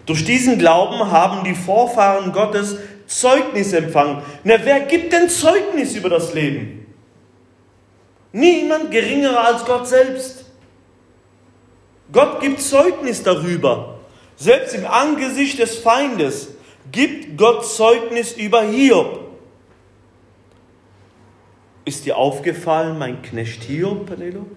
[0.05, 4.21] Durch diesen Glauben haben die Vorfahren Gottes Zeugnis empfangen.
[4.43, 6.85] Na, wer gibt denn Zeugnis über das Leben?
[8.31, 10.45] Niemand geringerer als Gott selbst.
[12.11, 14.01] Gott gibt Zeugnis darüber.
[14.35, 16.49] Selbst im Angesicht des Feindes
[16.91, 19.24] gibt Gott Zeugnis über Hiob.
[21.85, 24.47] Ist dir aufgefallen, mein Knecht Hiob, Penelo?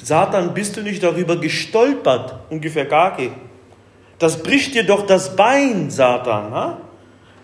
[0.00, 2.36] Satan, bist du nicht darüber gestolpert?
[2.48, 3.32] Ungefähr nicht.
[4.20, 6.52] Das bricht dir doch das Bein, Satan.
[6.52, 6.78] Ha?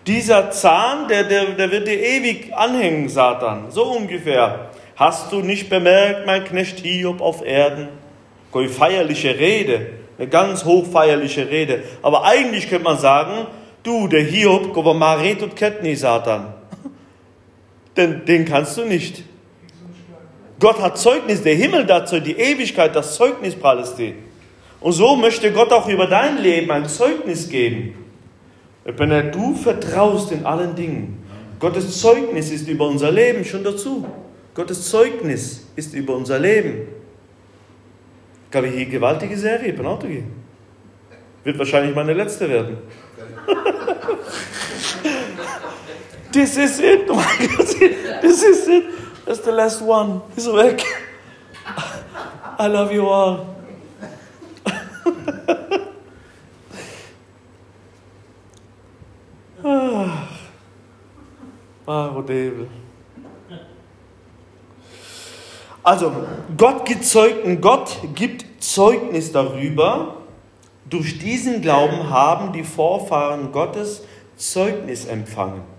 [0.07, 3.69] Dieser Zahn, der, der, der wird dir ewig anhängen, Satan.
[3.69, 4.69] So ungefähr.
[4.95, 7.89] Hast du nicht bemerkt, mein Knecht Hiob auf Erden?
[8.53, 11.83] Eine feierliche Rede, eine ganz hochfeierliche Rede.
[12.01, 13.47] Aber eigentlich könnte man sagen,
[13.83, 16.60] du, der Hiob, Maret und Ketni, Satan.
[17.97, 19.23] Denn den kannst du nicht.
[20.59, 24.13] Gott hat Zeugnis, der Himmel dazu, die Ewigkeit, das Zeugnis pralleste.
[24.79, 27.95] Und so möchte Gott auch über dein Leben ein Zeugnis geben.
[28.83, 31.17] Wenn du vertraust in allen Dingen.
[31.59, 34.07] Gottes Zeugnis ist über unser Leben schon dazu.
[34.55, 36.87] Gottes Zeugnis ist über unser Leben.
[38.49, 40.23] Gab ich hier gewaltige Serie, Penalty.
[41.43, 42.77] Wird wahrscheinlich meine letzte werden.
[46.31, 47.07] This is it.
[47.09, 47.21] Oh
[48.21, 49.25] This is it.
[49.25, 50.21] That's the last one.
[50.35, 50.83] Ist weg.
[52.57, 53.47] I love you all.
[61.87, 62.67] ah, Devil.
[65.83, 66.13] Also,
[66.57, 70.17] Gott Zeugnis, Gott gibt Zeugnis darüber.
[70.85, 74.03] Durch diesen Glauben haben die Vorfahren Gottes
[74.35, 75.70] Zeugnis empfangen.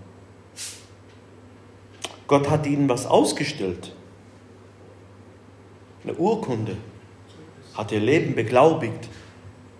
[2.33, 3.91] Gott hat ihnen was ausgestellt.
[6.03, 6.77] Eine Urkunde.
[7.75, 9.07] Hat ihr Leben beglaubigt.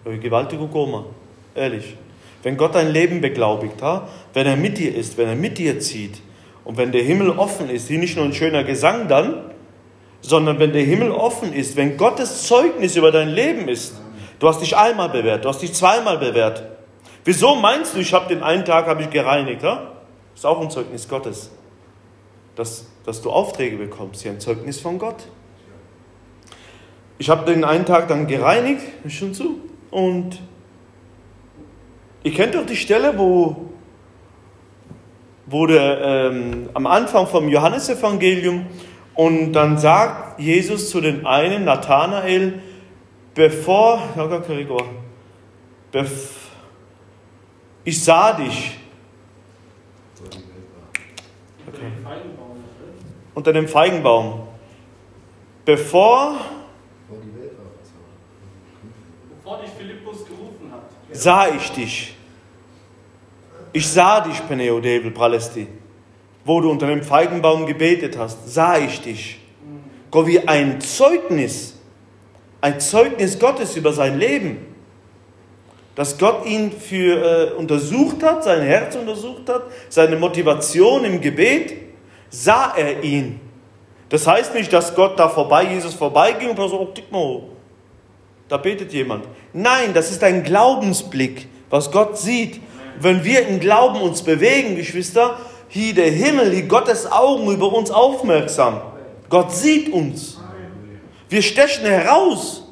[0.05, 1.03] Gewaltiger Goma.
[1.55, 1.97] Ehrlich.
[2.43, 3.81] Wenn Gott dein Leben beglaubigt,
[4.33, 6.21] wenn er mit dir ist, wenn er mit dir zieht
[6.63, 9.49] und wenn der Himmel offen ist, hier nicht nur ein schöner Gesang dann,
[10.21, 13.99] sondern wenn der Himmel offen ist, wenn Gottes Zeugnis über dein Leben ist,
[14.37, 16.61] du hast dich einmal bewährt, du hast dich zweimal bewährt.
[17.25, 19.63] Wieso meinst du, ich habe den einen Tag habe ich gereinigt?
[19.63, 19.93] Ja?
[20.35, 21.49] Ist auch ein Zeugnis Gottes.
[22.55, 25.27] Dass, dass du Aufträge bekommst, hier ein Zeugnis von Gott.
[27.17, 29.59] Ich habe den einen Tag dann gereinigt, schon zu,
[29.91, 30.41] und
[32.23, 33.69] ihr kennt doch die Stelle, wo,
[35.45, 38.65] wo der, ähm, am Anfang vom Johannesevangelium
[39.15, 42.61] und dann sagt Jesus zu den einen, Nathanael,
[43.35, 44.01] bevor,
[47.83, 48.79] ich sah dich.
[51.67, 52.32] Okay.
[53.33, 54.47] Unter dem Feigenbaum.
[55.65, 56.35] Bevor,
[59.29, 62.15] bevor dich Philippus gerufen hat, sah ich dich.
[63.71, 65.67] Ich sah dich, Peneo Devel Pralesti
[66.45, 69.39] wo du unter dem Feigenbaum gebetet hast, sah ich dich.
[70.11, 71.75] Gott wie ein Zeugnis,
[72.61, 74.73] ein Zeugnis Gottes über sein Leben.
[75.95, 81.75] Dass Gott ihn für, äh, untersucht hat, sein Herz untersucht hat, seine Motivation im Gebet,
[82.33, 83.39] sah er ihn.
[84.09, 87.43] Das heißt nicht, dass Gott da vorbei, Jesus vorbeiging und so, oh, tick mal,
[88.49, 89.25] da betet jemand.
[89.53, 92.59] Nein, das ist ein Glaubensblick, was Gott sieht.
[92.99, 97.89] Wenn wir im Glauben uns bewegen, Geschwister, hier der Himmel, die Gottes Augen über uns
[97.89, 98.81] aufmerksam.
[99.29, 100.39] Gott sieht uns.
[101.29, 102.63] Wir stechen heraus.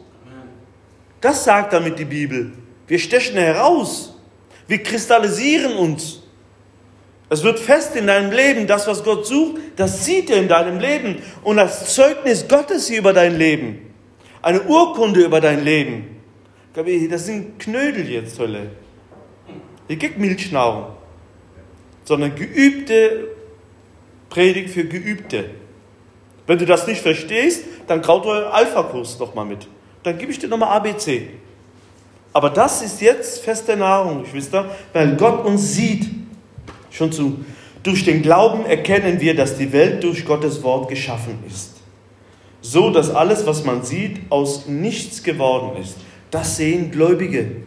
[1.19, 2.51] Das sagt damit die Bibel.
[2.87, 4.15] Wir stechen heraus.
[4.67, 6.20] Wir kristallisieren uns.
[7.31, 8.67] Es wird fest in deinem Leben.
[8.67, 11.23] Das, was Gott sucht, das sieht er in deinem Leben.
[11.43, 13.91] Und das Zeugnis Gottes hier über dein Leben.
[14.43, 16.21] Eine Urkunde über dein Leben.
[17.09, 18.69] Das sind Knödel jetzt, Hölle.
[19.87, 21.01] Hier gibt Milchnahrung
[22.03, 23.27] sondern geübte
[24.29, 25.49] Predigt für Geübte.
[26.47, 29.67] Wenn du das nicht verstehst, dann kraut euer Alpha-Kurs nochmal mit.
[30.03, 31.29] Dann gebe ich dir nochmal ABC.
[32.33, 36.20] Aber das ist jetzt feste Nahrung, Geschwister, weil Gott uns sieht.
[36.91, 37.43] Schon zu.
[37.81, 41.77] Durch den Glauben erkennen wir, dass die Welt durch Gottes Wort geschaffen ist.
[42.61, 45.95] So, dass alles, was man sieht, aus nichts geworden ist.
[46.29, 47.63] Das sehen Gläubige.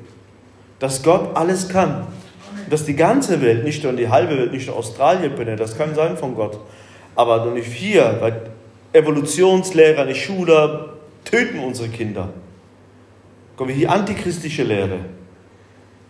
[0.79, 2.07] Dass Gott alles kann
[2.71, 5.95] dass die ganze Welt, nicht nur die halbe Welt, nicht nur Australien bin, das kann
[5.95, 6.59] sein von Gott,
[7.15, 8.51] aber nur nicht hier, weil
[8.93, 12.31] Evolutionslehrer, die Schüler töten unsere Kinder.
[13.57, 14.99] Kommen wir hier antichristische Lehre.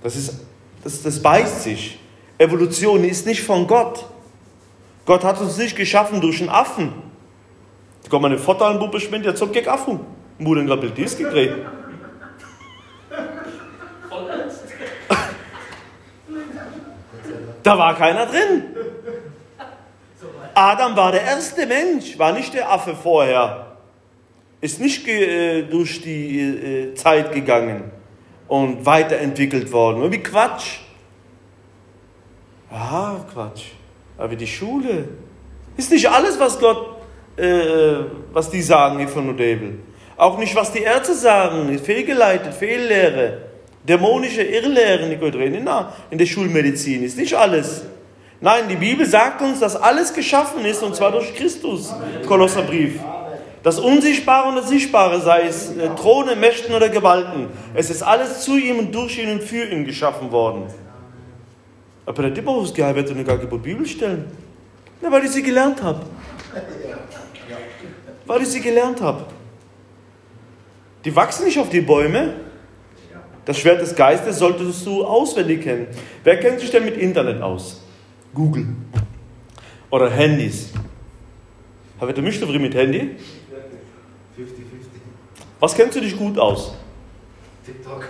[0.03, 0.41] Das, ist,
[0.83, 1.99] das, das beißt sich.
[2.39, 4.05] Evolution ist nicht von Gott.
[5.07, 6.93] Gott hat uns nicht geschaffen durch einen Affen.
[8.03, 10.01] Da kommt meine Vater an Bube schwindet, jetzt gegen Affen.
[10.39, 11.55] Mutter hat dies gekriegt.
[17.63, 18.65] Da war keiner drin.
[20.55, 23.77] Adam war der erste Mensch, war nicht der Affe vorher.
[24.61, 27.91] Ist nicht äh, durch die äh, Zeit gegangen
[28.49, 30.11] und weiterentwickelt worden.
[30.13, 30.84] Wie Quatsch.
[32.75, 33.67] Ja, Quatsch.
[34.19, 35.09] Aber die Schule
[35.77, 36.97] ist nicht alles, was Gott,
[37.37, 39.79] äh, was die sagen hier von Nodebel.
[40.17, 43.39] Auch nicht, was die Ärzte sagen, fehlgeleitet, Fehllehre.
[43.89, 45.13] Dämonische Irrlehren,
[46.11, 47.83] in der Schulmedizin ist nicht alles.
[48.41, 51.95] Nein, die Bibel sagt uns, dass alles geschaffen ist und zwar durch Christus.
[52.27, 52.99] Kolosserbrief.
[53.63, 58.41] Das Unsichtbare und das Sichtbare, sei es äh, Throne, Mächten oder Gewalten, es ist alles
[58.41, 60.65] zu ihm und durch ihn und für ihn geschaffen worden.
[62.07, 64.27] Aber der Dipperhofsgeheim wird eine gar keine Bibel stellen.
[65.01, 66.05] Ja, weil ich sie gelernt habe.
[68.27, 69.25] Weil ich sie gelernt habe.
[71.05, 72.35] Die wachsen nicht auf die Bäume,
[73.45, 75.89] das Schwert des Geistes solltest du auswendig kennen.
[76.23, 77.83] Wer kennt sich denn mit Internet aus?
[78.33, 78.69] Google.
[79.91, 80.71] Oder Handys.
[82.01, 83.01] Habt ihr mich mit Handy?
[83.01, 83.17] 50-50.
[85.61, 86.75] Was kennst du dich gut aus?
[87.65, 88.09] TikTok.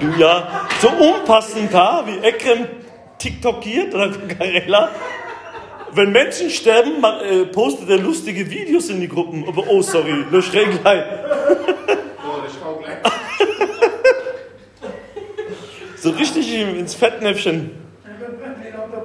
[0.00, 2.66] Du ja, so unpassend da, wie Ekrem
[3.18, 4.90] TikTokiert oder Garella.
[5.92, 9.48] Wenn Menschen sterben, man, äh, postet er lustige Videos in die Gruppen.
[9.48, 10.74] Aber, oh, sorry, lösch gleich.
[12.30, 12.42] Oh,
[15.96, 17.70] so richtig ins Fettnäpfchen.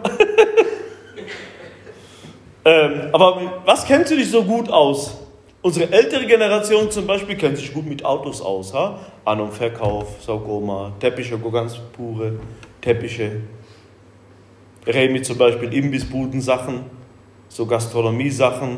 [2.66, 5.23] ähm, aber was kennst du dich so gut aus?
[5.64, 8.74] Unsere ältere Generation zum Beispiel kennt sich gut mit Autos aus.
[8.74, 9.00] Ha?
[9.24, 12.34] An- und Verkauf, Saugoma, Teppiche, ganz pure
[12.82, 13.38] Teppiche.
[14.86, 16.82] Remi zum Beispiel Imbissbuden-Sachen,
[17.48, 18.78] so Gastronomie-Sachen.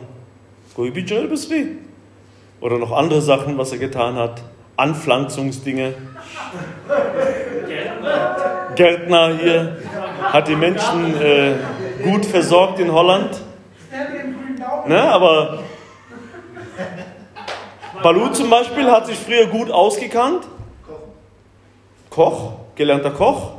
[2.61, 4.43] Oder noch andere Sachen, was er getan hat.
[4.77, 5.95] Anpflanzungsdinge.
[8.75, 9.77] Gärtner hier
[10.21, 11.55] hat die Menschen äh,
[12.03, 13.41] gut versorgt in Holland.
[14.88, 15.63] Ne, aber
[18.01, 20.47] Balu zum Beispiel hat sich früher gut ausgekannt.
[22.09, 23.53] Koch, gelernter Koch.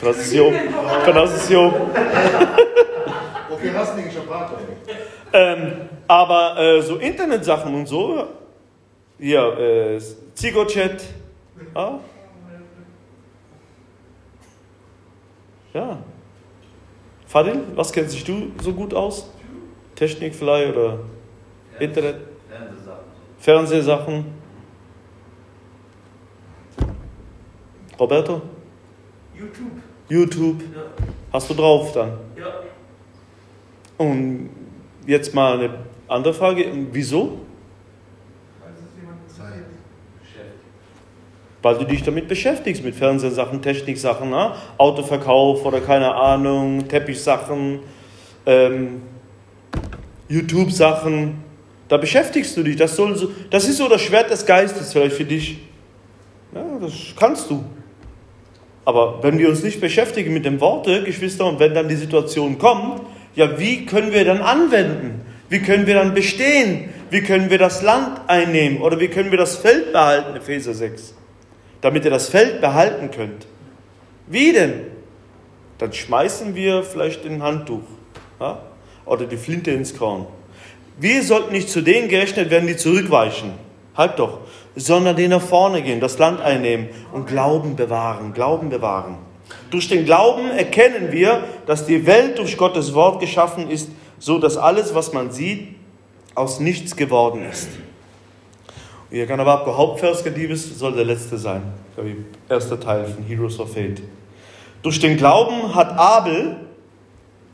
[0.00, 0.54] Transition.
[1.04, 1.74] Transition.
[3.50, 4.16] Okay, hast nicht
[5.32, 5.72] ähm,
[6.08, 8.26] aber äh, so Internetsachen und so,
[9.18, 10.00] hier, äh,
[10.34, 11.04] Zigochat,
[11.74, 12.00] ja.
[15.74, 15.98] ja.
[17.30, 19.30] Fadil, was kennst sich du so gut aus?
[19.94, 20.98] Technik vielleicht oder
[21.78, 22.16] Internet?
[22.48, 23.04] Fernsehsachen.
[23.38, 24.24] Fernsehsachen.
[28.00, 28.42] Roberto?
[29.32, 29.70] YouTube.
[30.08, 30.60] YouTube.
[30.74, 30.82] Ja.
[31.32, 32.18] Hast du drauf dann?
[32.36, 32.52] Ja.
[33.96, 34.50] Und
[35.06, 35.70] jetzt mal eine
[36.08, 36.66] andere Frage.
[36.90, 37.38] Wieso?
[41.62, 44.52] Weil du dich damit beschäftigst, mit Fernsehsachen, Techniksachen, ne?
[44.78, 47.80] Autoverkauf oder keine Ahnung, Teppichsachen,
[48.46, 49.02] ähm,
[50.28, 51.34] YouTube-Sachen.
[51.88, 52.76] Da beschäftigst du dich.
[52.76, 55.58] Das, soll so, das ist so das Schwert des Geistes vielleicht für dich.
[56.54, 57.64] Ja, das kannst du.
[58.84, 62.58] Aber wenn wir uns nicht beschäftigen mit dem Worte, Geschwister, und wenn dann die Situation
[62.58, 63.02] kommt,
[63.34, 65.20] ja, wie können wir dann anwenden?
[65.48, 66.88] Wie können wir dann bestehen?
[67.10, 68.80] Wie können wir das Land einnehmen?
[68.80, 71.14] Oder wie können wir das Feld behalten, Epheser 6?
[71.80, 73.46] Damit ihr das Feld behalten könnt.
[74.26, 74.86] Wie denn?
[75.78, 77.82] Dann schmeißen wir vielleicht ein Handtuch
[78.38, 78.60] ja?
[79.06, 80.26] oder die Flinte ins Korn.
[80.98, 83.52] Wir sollten nicht zu denen gerechnet werden, die zurückweichen.
[83.96, 84.40] Halt doch
[84.76, 89.18] sondern die nach vorne gehen, das Land einnehmen und Glauben bewahren, Glauben bewahren.
[89.70, 94.56] Durch den Glauben erkennen wir, dass die Welt durch Gottes Wort geschaffen ist, so dass
[94.56, 95.74] alles, was man sieht,
[96.34, 97.68] aus nichts geworden ist.
[99.10, 101.62] Ihr kann aber der Hauptvers Gediebes soll der letzte sein,
[102.48, 104.00] erster Teil von Heroes of Faith.
[104.82, 106.56] Durch den Glauben hat Abel,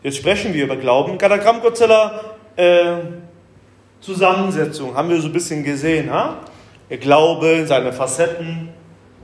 [0.02, 2.20] jetzt sprechen wir über Glauben, Katagram Godzilla
[2.56, 2.96] äh,
[4.00, 6.12] Zusammensetzung, haben wir so ein bisschen gesehen.
[6.12, 6.36] Ha?
[6.90, 8.68] Der Glaube, seine Facetten,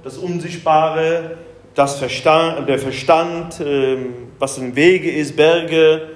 [0.02, 1.36] das Unsichtbare,
[1.74, 6.08] das Verstand, der Verstand, ähm, was in Wege ist, Berge,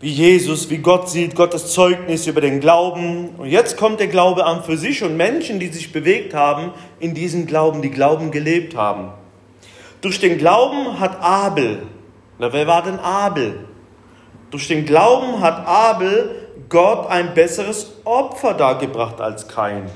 [0.00, 3.30] wie Jesus, wie Gott sieht, Gottes Zeugnis über den Glauben.
[3.38, 7.14] Und jetzt kommt der Glaube an für sich und Menschen, die sich bewegt haben in
[7.14, 9.10] diesem Glauben, die Glauben gelebt haben.
[10.00, 11.82] Durch den Glauben hat Abel,
[12.38, 13.64] na, wer war denn Abel?
[14.50, 19.90] Durch den Glauben hat Abel Gott ein besseres Opfer dargebracht als Kain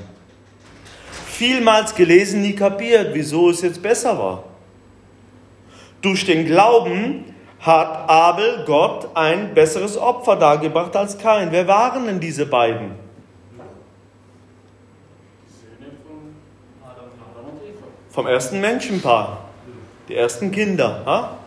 [1.33, 4.43] vielmals gelesen, nie kapiert, wieso es jetzt besser war.
[6.01, 7.32] Durch den Glauben
[7.63, 11.47] hat Abel Gott ein besseres Opfer dargebracht als Kain.
[11.51, 12.91] Wer waren denn diese beiden?
[18.09, 19.39] Vom ersten Menschenpaar,
[20.07, 21.01] die ersten Kinder.
[21.05, 21.37] Ha?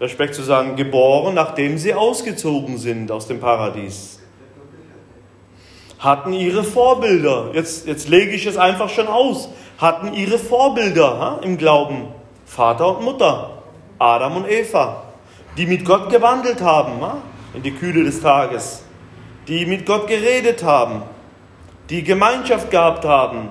[0.00, 4.18] Respekt zu sagen, geboren, nachdem sie ausgezogen sind aus dem Paradies
[5.98, 7.50] hatten ihre Vorbilder.
[7.52, 9.48] Jetzt, jetzt lege ich es einfach schon aus.
[9.78, 12.08] Hatten ihre Vorbilder ha, im Glauben.
[12.46, 13.50] Vater und Mutter,
[13.98, 15.02] Adam und Eva,
[15.58, 17.20] die mit Gott gewandelt haben ha,
[17.52, 18.82] in die Kühle des Tages,
[19.48, 21.02] die mit Gott geredet haben,
[21.90, 23.48] die Gemeinschaft gehabt haben,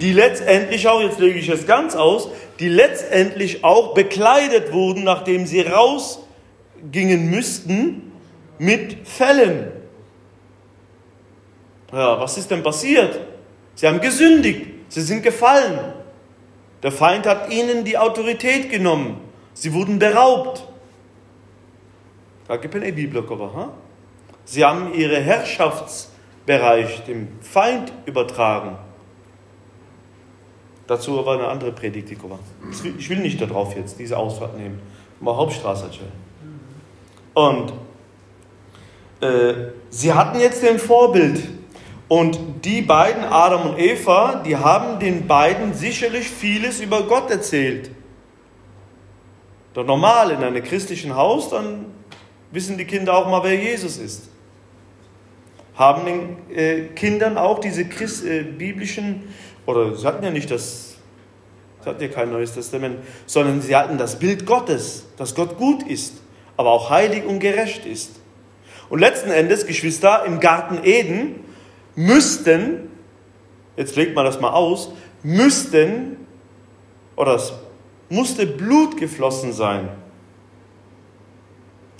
[0.00, 2.28] die letztendlich auch, jetzt lege ich es ganz aus,
[2.60, 8.12] die letztendlich auch bekleidet wurden, nachdem sie rausgingen müssten,
[8.58, 9.72] mit Fellen.
[11.92, 13.18] Ja, was ist denn passiert?
[13.74, 15.80] Sie haben gesündigt, sie sind gefallen.
[16.84, 19.20] Der Feind hat ihnen die Autorität genommen.
[19.54, 20.68] Sie wurden beraubt.
[22.46, 23.70] Da gibt es eine Bibel, ha?
[24.44, 28.76] Sie haben ihre Herrschaftsbereich dem Feind übertragen.
[30.86, 32.10] Dazu aber eine andere Predigt.
[32.98, 34.80] Ich will nicht darauf jetzt diese Ausfahrt nehmen.
[35.20, 35.88] Mal Hauptstraße
[37.32, 37.72] Und
[39.20, 39.54] äh,
[39.88, 41.40] sie hatten jetzt den Vorbild
[42.08, 47.90] und die beiden, Adam und Eva, die haben den beiden sicherlich vieles über Gott erzählt.
[49.72, 51.86] Doch normal in einem christlichen Haus, dann
[52.54, 54.28] wissen die Kinder auch mal, wer Jesus ist.
[55.74, 59.24] Haben den äh, Kindern auch diese Christ, äh, biblischen,
[59.66, 60.94] oder sie hatten ja nicht das,
[61.82, 65.82] sie hatten ja kein Neues Testament, sondern sie hatten das Bild Gottes, dass Gott gut
[65.82, 66.14] ist,
[66.56, 68.20] aber auch heilig und gerecht ist.
[68.88, 71.40] Und letzten Endes, Geschwister, im Garten Eden
[71.96, 72.88] müssten,
[73.76, 74.92] jetzt legt man das mal aus,
[75.24, 76.18] müssten,
[77.16, 77.52] oder es
[78.08, 79.88] musste Blut geflossen sein.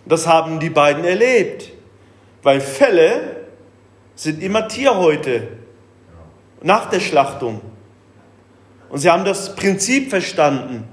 [0.06, 1.70] Das haben die beiden erlebt,
[2.42, 3.44] weil Fälle
[4.14, 5.48] sind immer Tierhäute
[6.62, 7.60] nach der Schlachtung.
[8.90, 10.84] Und sie haben das Prinzip verstanden,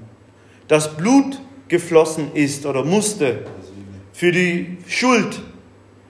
[0.68, 3.46] dass Blut geflossen ist oder musste
[4.12, 5.40] für die Schuld.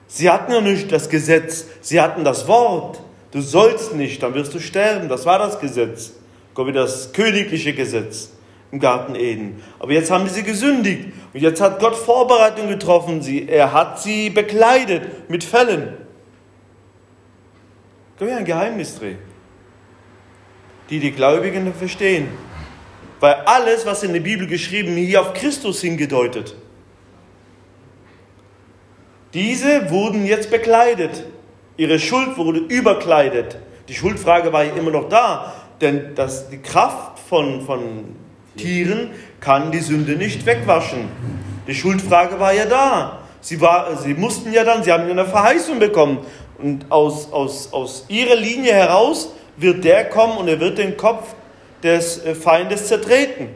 [0.07, 3.01] Sie hatten ja nicht das Gesetz, sie hatten das Wort.
[3.31, 5.09] Du sollst nicht, dann wirst du sterben.
[5.09, 6.13] Das war das Gesetz.
[6.53, 8.32] Kommt das königliche Gesetz
[8.73, 9.61] im Garten Eden.
[9.77, 11.13] Aber jetzt haben sie gesündigt.
[11.31, 13.21] Und jetzt hat Gott Vorbereitung getroffen.
[13.21, 15.93] Sie, er hat sie bekleidet mit Fellen.
[18.17, 19.19] Können wir ein Geheimnis drehen?
[20.89, 22.29] Die die Gläubigen verstehen.
[23.19, 26.55] Weil alles, was in der Bibel geschrieben, hier auf Christus hingedeutet.
[29.35, 31.25] Diese wurden jetzt bekleidet.
[31.77, 33.57] Ihre Schuld wurde überkleidet.
[33.87, 38.22] Die Schuldfrage war ja immer noch da, denn das, die Kraft von, von
[38.57, 41.09] Tieren kann die Sünde nicht wegwaschen.
[41.67, 43.19] Die Schuldfrage war ja da.
[43.41, 46.19] Sie, war, sie mussten ja dann, sie haben ja eine Verheißung bekommen.
[46.57, 51.35] Und aus, aus, aus ihrer Linie heraus wird der kommen und er wird den Kopf
[51.81, 53.49] des äh, Feindes zertreten.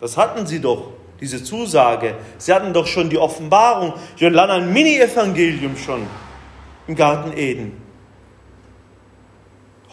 [0.00, 0.88] Das hatten sie doch,
[1.20, 2.16] diese Zusage.
[2.36, 3.94] Sie hatten doch schon die Offenbarung.
[4.18, 6.06] Schon lange ein Mini-Evangelium schon
[6.86, 7.80] im Garten Eden.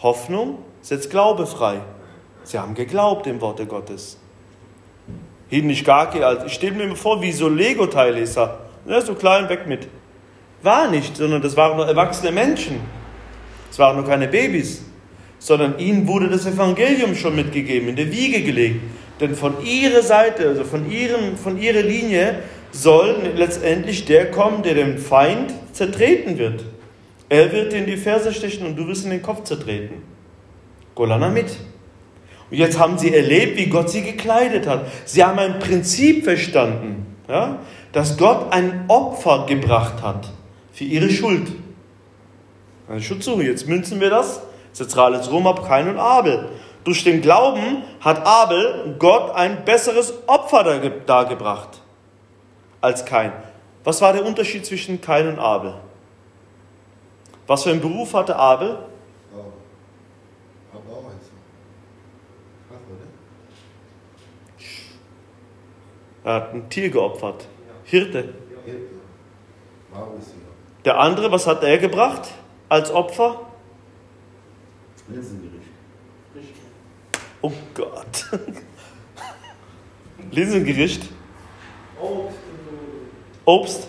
[0.02, 1.80] Hoffnung setzt Glaube frei.
[2.44, 4.18] Sie haben geglaubt im Worte Gottes.
[5.52, 8.60] Hin nicht gar also ich stelle mir vor, wie so Lego-Teile ist er.
[8.88, 9.86] Ja, so klein, weg mit.
[10.62, 12.80] War nicht, sondern das waren nur erwachsene Menschen.
[13.70, 14.82] Es waren nur keine Babys,
[15.38, 18.80] sondern ihnen wurde das Evangelium schon mitgegeben, in der Wiege gelegt.
[19.20, 22.38] Denn von ihrer Seite, also von, ihrem, von ihrer Linie,
[22.70, 26.64] soll letztendlich der kommen, der dem Feind zertreten wird.
[27.28, 30.02] Er wird dir in die Ferse stechen und du wirst in den Kopf zertreten.
[30.94, 31.54] Golana mit.
[32.52, 34.84] Und jetzt haben sie erlebt, wie Gott sie gekleidet hat.
[35.06, 37.60] Sie haben ein Prinzip verstanden, ja,
[37.92, 40.28] dass Gott ein Opfer gebracht hat
[40.70, 41.50] für ihre Schuld.
[42.90, 43.44] Eine Schutzsuche.
[43.44, 44.42] Jetzt münzen wir das.
[44.74, 46.50] Jetzt alles rum ab Kain und Abel.
[46.84, 51.80] Durch den Glauben hat Abel Gott ein besseres Opfer dargebracht
[52.82, 53.32] als Kain.
[53.82, 55.72] Was war der Unterschied zwischen Kain und Abel?
[57.46, 58.76] Was für einen Beruf hatte Abel?
[66.24, 67.46] Er hat ein Tier geopfert.
[67.84, 68.34] Hirte.
[70.84, 72.28] Der andere, was hat er gebracht
[72.68, 73.40] als Opfer?
[75.08, 75.62] Linsengericht.
[77.40, 78.26] Oh Gott.
[80.30, 81.02] Linsengericht?
[82.00, 82.38] Obst.
[83.44, 83.88] Obst?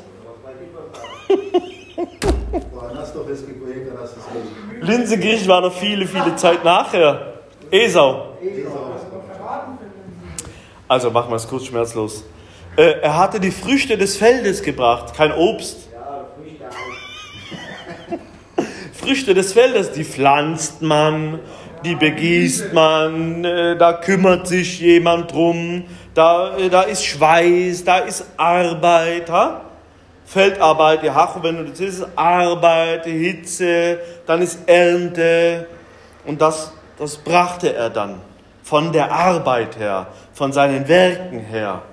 [4.81, 7.33] Linsengericht war noch viele, viele Zeit nachher.
[7.71, 8.37] Esau.
[10.93, 12.23] Also machen wir es kurz schmerzlos.
[12.75, 15.89] Äh, er hatte die Früchte des Feldes gebracht, kein Obst.
[18.93, 21.39] Früchte des Feldes, die pflanzt man,
[21.83, 27.97] die begießt man, äh, da kümmert sich jemand drum, da, äh, da ist Schweiß, da
[27.97, 29.31] ist Arbeit.
[29.31, 29.61] Ha?
[30.27, 35.65] Feldarbeit, ja, wenn du das ist Arbeit, Hitze, dann ist Ernte.
[36.23, 38.21] Und das, das brachte er dann
[38.63, 41.83] von der Arbeit her, von seinen Werken her.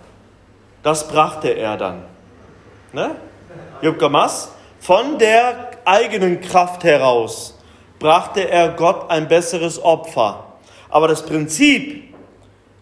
[0.82, 2.02] Das brachte er dann.
[2.92, 3.14] Ne?
[3.82, 4.52] Jubkamas?
[4.80, 7.58] Von der eigenen Kraft heraus
[7.98, 10.44] brachte er Gott ein besseres Opfer.
[10.88, 12.14] Aber das Prinzip,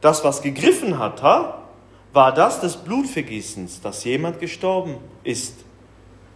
[0.01, 5.65] das was gegriffen hat, war das des Blutvergießens, dass jemand gestorben ist.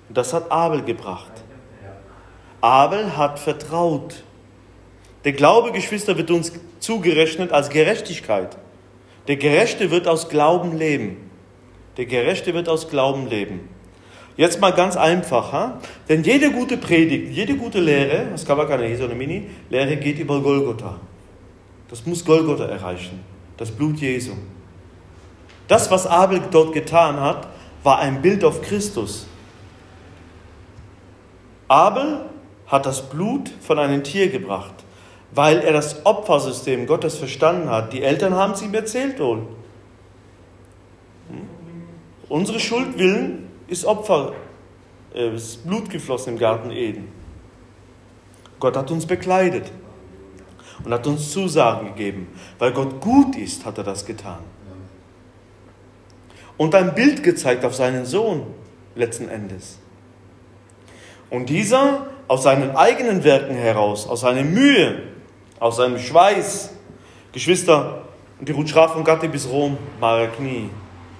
[0.08, 1.32] Und das hat Abel gebracht.
[2.60, 4.22] Abel hat vertraut.
[5.24, 8.56] Der Glaube, Geschwister, wird uns zugerechnet als Gerechtigkeit.
[9.28, 11.30] Der Gerechte wird aus Glauben leben.
[11.96, 13.68] Der Gerechte wird aus Glauben leben.
[14.36, 15.78] Jetzt mal ganz einfach, ha?
[16.08, 20.98] denn jede gute Predigt, jede gute Lehre, das kann man keine Mini-Lehre geht über Golgotha.
[21.88, 23.20] Das muss Golgotha erreichen,
[23.58, 24.32] das Blut Jesu.
[25.68, 27.48] Das, was Abel dort getan hat,
[27.82, 29.26] war ein Bild auf Christus.
[31.68, 32.24] Abel
[32.66, 34.81] hat das Blut von einem Tier gebracht,
[35.34, 37.92] weil er das Opfersystem Gottes verstanden hat.
[37.92, 39.38] Die Eltern haben es ihm erzählt wohl.
[41.28, 41.46] Hm?
[42.28, 44.34] Unsere Schuldwillen ist Opfer,
[45.14, 47.08] äh, ist Blut geflossen im Garten Eden.
[48.60, 49.72] Gott hat uns bekleidet
[50.84, 52.28] und hat uns Zusagen gegeben.
[52.58, 54.40] Weil Gott gut ist, hat er das getan.
[56.56, 58.46] Und ein Bild gezeigt auf seinen Sohn
[58.94, 59.78] letzten Endes.
[61.30, 65.11] Und dieser aus seinen eigenen Werken heraus, aus seiner Mühe,
[65.62, 66.70] aus seinem Schweiß,
[67.30, 68.02] Geschwister,
[68.40, 70.70] die Rutschra von Gatti bis Rom, Marakni,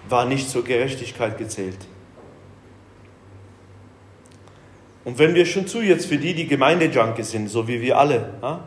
[0.09, 1.79] war nicht zur Gerechtigkeit gezählt.
[5.05, 8.35] Und wenn wir schon zu jetzt für die, die Gemeindejunkies sind, so wie wir alle,
[8.43, 8.65] ja,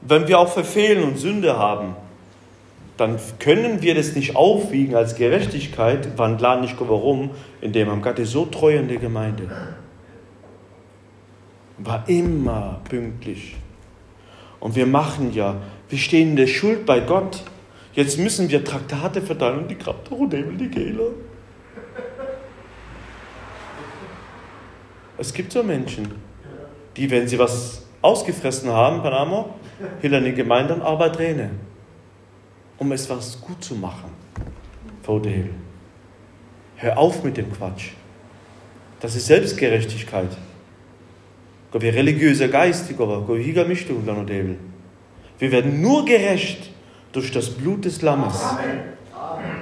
[0.00, 1.96] wenn wir auch verfehlen und Sünde haben,
[2.96, 8.20] dann können wir das nicht aufwiegen als Gerechtigkeit, wann klar nicht warum, indem man Gott
[8.22, 9.50] so treu in der Gemeinde.
[11.78, 13.56] War immer pünktlich.
[14.60, 17.42] Und wir machen ja, wir stehen in der Schuld bei Gott.
[17.92, 21.10] Jetzt müssen wir Traktate verteilen und die Kraft Rodebel, die Gehler.
[25.18, 26.08] Es gibt so Menschen,
[26.96, 29.46] die, wenn sie was ausgefressen haben, Panama,
[30.00, 31.50] hinter den Gemeinden Arbeit Träne,
[32.78, 34.10] um es was gut zu machen.
[35.02, 35.50] Frau Dehl,
[36.76, 37.90] hör auf mit dem Quatsch.
[39.00, 40.36] Das ist Selbstgerechtigkeit.
[41.78, 42.88] Wir religiöser Geist,
[45.38, 46.70] wir werden nur gerecht
[47.12, 48.34] durch das Blut des Lammes.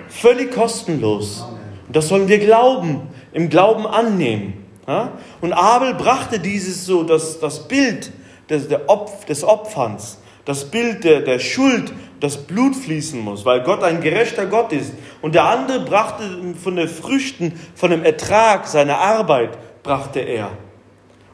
[0.08, 1.44] Völlig kostenlos.
[1.86, 3.02] Und das sollen wir glauben,
[3.32, 4.64] im Glauben annehmen.
[5.40, 8.12] Und Abel brachte dieses so, das, das Bild
[8.48, 13.62] des, der Opf, des Opferns, das Bild der, der Schuld, das Blut fließen muss, weil
[13.62, 14.92] Gott ein gerechter Gott ist.
[15.20, 16.22] Und der andere brachte
[16.62, 20.50] von den Früchten, von dem Ertrag seiner Arbeit, brachte er.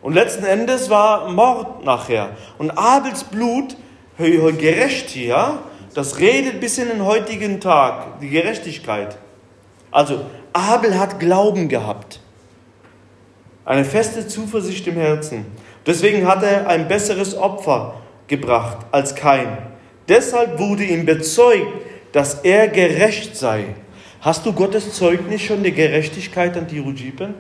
[0.02, 2.30] Und letzten Endes war Mord nachher.
[2.58, 3.76] Und Abels Blut,
[4.16, 5.58] gerecht hier,
[5.94, 9.18] das redet bis in den heutigen Tag, die Gerechtigkeit.
[9.90, 12.20] Also, Abel hat Glauben gehabt.
[13.64, 15.46] Eine feste Zuversicht im Herzen.
[15.86, 19.58] Deswegen hat er ein besseres Opfer gebracht als kein.
[20.08, 21.72] Deshalb wurde ihm bezeugt,
[22.12, 23.74] dass er gerecht sei.
[24.20, 27.34] Hast du Gottes Zeugnis schon der Gerechtigkeit an die Rujipen?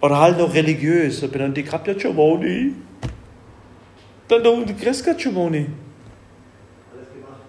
[0.00, 2.72] Oder halt noch religiös, dann die Kapja Chomoni.
[4.28, 5.66] Dann die Kreska Chomoni.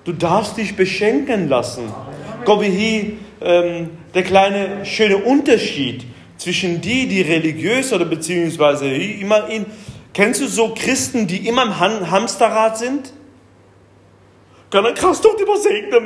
[0.04, 1.92] Du darfst dich beschenken lassen.
[2.46, 6.06] Gott, wie ähm, der kleine schöne Unterschied
[6.38, 9.66] zwischen die, die religiös oder beziehungsweise immer in,
[10.14, 13.14] kennst du so Christen, die immer im Han Hamsterrad sind?
[14.72, 16.04] Kann krass doch die segnen.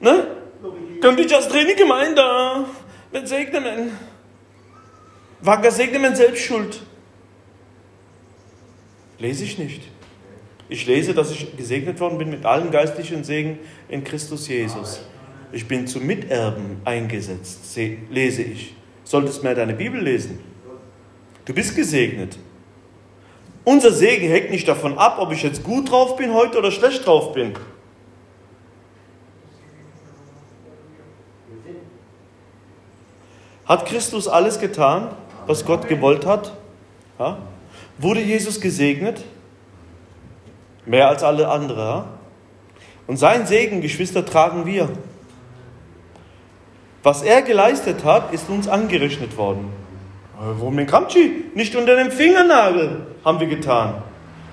[0.00, 0.26] Ne?
[1.00, 2.22] Können die das Training Gemeinde
[3.12, 3.90] mit segnen?
[5.40, 6.80] War gesegnen selbst schuld?
[9.18, 9.82] Lese ich nicht.
[10.68, 15.00] Ich lese, dass ich gesegnet worden bin mit allen geistlichen Segen in Christus Jesus.
[15.52, 17.78] Ich bin zum Miterben eingesetzt,
[18.10, 18.74] lese ich.
[19.04, 20.40] Solltest mehr deine Bibel lesen.
[21.44, 22.36] Du bist gesegnet.
[23.62, 27.06] Unser Segen hängt nicht davon ab, ob ich jetzt gut drauf bin heute oder schlecht
[27.06, 27.54] drauf bin.
[33.66, 35.08] Hat Christus alles getan,
[35.46, 36.52] was Gott gewollt hat?
[37.18, 37.38] Ja?
[37.98, 39.24] Wurde Jesus gesegnet?
[40.84, 41.78] Mehr als alle anderen.
[41.78, 42.04] Ja?
[43.06, 44.88] Und sein Segen, Geschwister, tragen wir.
[47.02, 49.72] Was er geleistet hat, ist uns angerechnet worden.
[50.38, 51.44] Warum den Kamchi?
[51.54, 54.02] Nicht unter dem Fingernagel haben wir getan.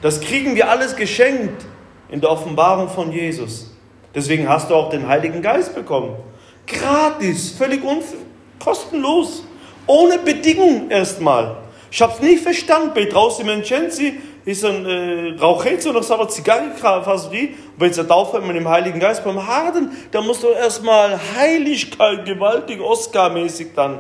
[0.02, 1.66] Das kriegen wir alles geschenkt
[2.10, 3.76] in der Offenbarung von Jesus.
[4.14, 6.16] Deswegen hast du auch den Heiligen Geist bekommen.
[6.68, 7.84] Gratis, völlig
[8.64, 9.44] kostenlos,
[9.88, 11.58] ohne Bedingung erstmal.
[11.92, 12.92] Ich habe es nicht verstanden.
[12.96, 18.08] Bei draußen in Menschenzi ist ein äh, Rauchetzo noch aber Zigarre fast wie, wenn es
[18.08, 24.00] Taufe mit dem Heiligen Geist beim Harden, da musst du erstmal Heiligkeit, gewaltig, Oscar-mäßig dann.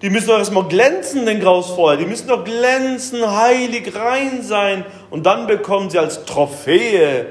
[0.00, 1.98] Die müssen doch erstmal glänzen, den Graus vorher.
[1.98, 4.84] Die müssen doch glänzen, heilig, rein sein.
[5.10, 7.26] Und dann bekommen sie als Trophäe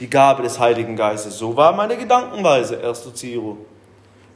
[0.00, 1.38] die Gabe des Heiligen Geistes.
[1.38, 3.58] So war meine Gedankenweise, erster Ziro.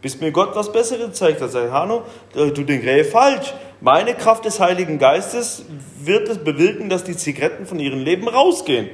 [0.03, 3.53] Bis mir Gott was Besseres zeigt, hat sagt, Hanno, du denkst eh falsch.
[3.81, 5.65] Meine Kraft des Heiligen Geistes
[6.03, 8.89] wird es bewirken, dass die Zigaretten von ihrem Leben rausgehen.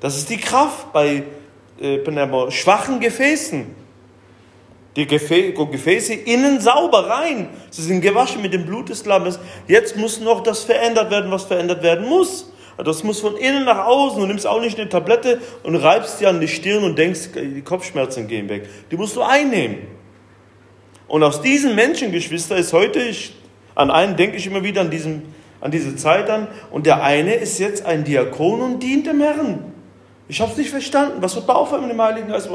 [0.00, 1.22] Das ist die Kraft bei
[1.80, 3.82] äh, schwachen Gefäßen.
[4.96, 7.48] Die Gefäße innen sauber rein.
[7.70, 9.38] Sie sind gewaschen mit dem Blut des Lammes.
[9.66, 12.51] Jetzt muss noch das verändert werden, was verändert werden muss.
[12.78, 14.20] Das muss von innen nach außen.
[14.20, 17.62] Du nimmst auch nicht eine Tablette und reibst dir an die Stirn und denkst, die
[17.62, 18.68] Kopfschmerzen gehen weg.
[18.90, 19.78] Die musst du einnehmen.
[21.06, 23.34] Und aus diesen Menschen, Geschwister, ist heute, ich,
[23.74, 25.22] an einen denke ich immer wieder an, diesem,
[25.60, 29.72] an diese Zeit an, und der eine ist jetzt ein Diakon und dient dem Herrn.
[30.28, 31.18] Ich habe es nicht verstanden.
[31.20, 32.48] Was wird beauftragt mit dem Heiligen Geist?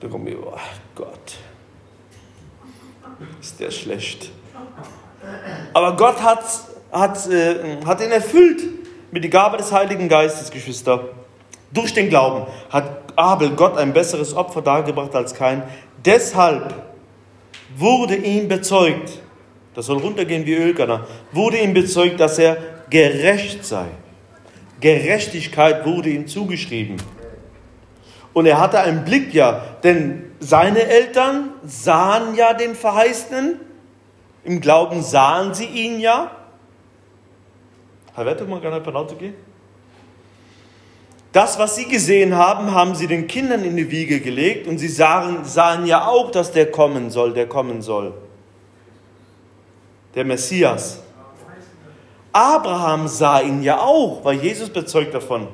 [0.00, 0.56] Da kommt mir, oh
[0.96, 1.36] Gott,
[3.40, 4.30] ist der schlecht.
[5.72, 6.44] Aber Gott hat,
[6.90, 8.62] hat, äh, hat ihn erfüllt
[9.10, 11.08] mit der Gabe des Heiligen Geistes, Geschwister.
[11.72, 12.84] Durch den Glauben hat
[13.16, 15.62] Abel Gott ein besseres Opfer dargebracht als kein.
[16.04, 16.74] Deshalb
[17.76, 19.20] wurde ihm bezeugt,
[19.74, 22.56] das soll runtergehen wie Ölkanner, wurde ihm bezeugt, dass er
[22.90, 23.86] gerecht sei.
[24.80, 26.96] Gerechtigkeit wurde ihm zugeschrieben.
[28.32, 33.60] Und er hatte einen Blick ja, denn seine Eltern sahen ja den Verheißenen,
[34.44, 36.30] im Glauben sahen sie ihn ja.
[38.07, 38.07] Herr Wette, mal gerne gehen?
[41.32, 44.88] Das, was sie gesehen haben, haben sie den Kindern in die Wiege gelegt und sie
[44.88, 48.14] sahen, sahen ja auch, dass der kommen soll, der kommen soll.
[50.14, 51.02] Der Messias.
[52.32, 55.48] Abraham sah ihn ja auch, weil Jesus bezeugt davon.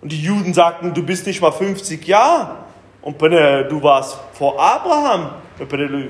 [0.00, 2.56] Und die Juden sagten, du bist nicht mal 50 Jahre
[3.02, 5.34] und du warst vor Abraham.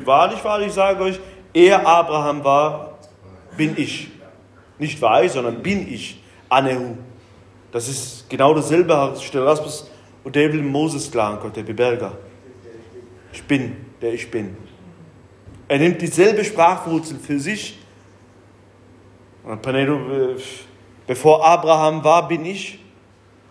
[0.04, 1.20] Wahrlich, wahrlich, ich sage euch,
[1.52, 2.98] er Abraham war,
[3.56, 4.11] bin ich.
[4.78, 6.22] Nicht war ich, sondern bin ich.
[6.48, 6.96] Anehu.
[7.70, 9.90] Das ist genau dasselbe, stell Rasmus
[10.24, 12.12] und der will Moses klar Gott, der Beberger.
[13.32, 14.56] Ich bin, der ich bin.
[15.68, 17.78] Er nimmt dieselbe Sprachwurzel für sich.
[21.06, 22.78] Bevor Abraham war, bin ich.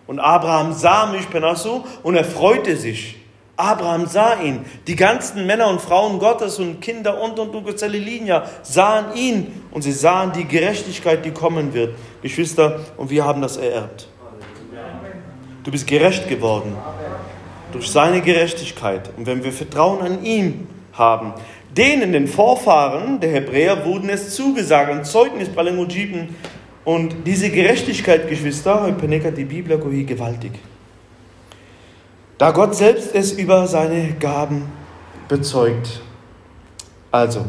[0.05, 3.20] Und Abraham sah mich, Penasso, und er freute sich.
[3.62, 4.66] Abraham sah ihn.
[4.88, 9.84] Die ganzen Männer und Frauen Gottes und Kinder und und und Linia sahen ihn und
[9.84, 11.95] sie sahen die Gerechtigkeit, die kommen wird.
[12.22, 14.07] Geschwister, und wir haben das ererbt.
[15.64, 16.76] Du bist gerecht geworden
[17.72, 19.12] durch seine Gerechtigkeit.
[19.16, 21.34] Und wenn wir Vertrauen an ihn haben,
[21.78, 26.36] denen, den Vorfahren der Hebräer, wurden es zugesagt, ein Zeugnis bei den.
[26.84, 28.82] Und diese Gerechtigkeit, Geschwister,
[29.38, 30.53] die Bibel gewaltig.
[32.41, 34.63] Da Gott selbst es über seine Gaben
[35.27, 36.01] bezeugt.
[37.11, 37.45] Also,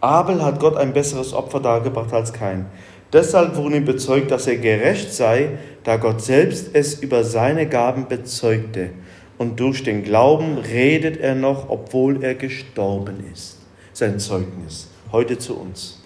[0.00, 2.66] Abel hat Gott ein besseres Opfer dargebracht als kein.
[3.12, 8.06] Deshalb wurde ihm bezeugt, dass er gerecht sei, da Gott selbst es über seine Gaben
[8.06, 8.90] bezeugte.
[9.38, 13.58] Und durch den Glauben redet er noch, obwohl er gestorben ist.
[13.92, 14.86] Sein Zeugnis.
[15.10, 16.00] Heute zu uns.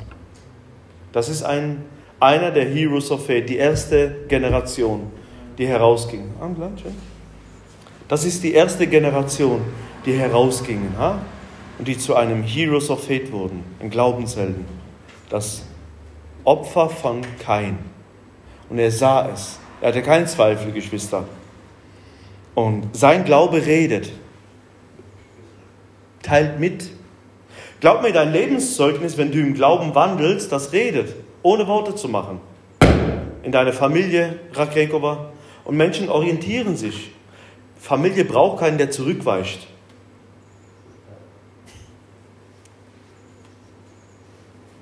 [1.13, 1.83] Das ist ein,
[2.19, 5.11] einer der Heroes of Faith, die erste Generation,
[5.59, 6.31] die herausging.
[8.09, 9.63] Das ist die erste Generation,
[10.05, 10.95] die herausgingen
[11.79, 14.65] und die zu einem Heroes of Faith wurden, ein Glaubenshelden.
[15.31, 15.63] Das
[16.45, 17.79] Opfer von Kain.
[18.69, 19.59] Und er sah es.
[19.81, 21.25] Er hatte keinen Zweifel, Geschwister.
[22.55, 24.13] Und sein Glaube redet.
[26.23, 26.91] Teilt mit.
[27.81, 32.41] Glaub mir, dein Lebenszeugnis, wenn du im Glauben wandelst, das redet, ohne Worte zu machen.
[33.43, 35.33] In deiner Familie, Rakrekova.
[35.65, 37.13] Und Menschen orientieren sich.
[37.83, 39.67] Familie braucht keinen, der zurückweicht.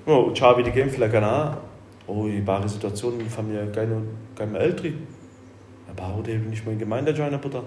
[0.05, 1.57] Oh, ciao, wie die Kämpfer, keine
[2.05, 4.03] Oh, die bare Situation in der Familie, keine,
[4.35, 4.93] keine Ältere.
[5.89, 7.63] Aber der nicht mehr in Gemeinde joinen, Bruder.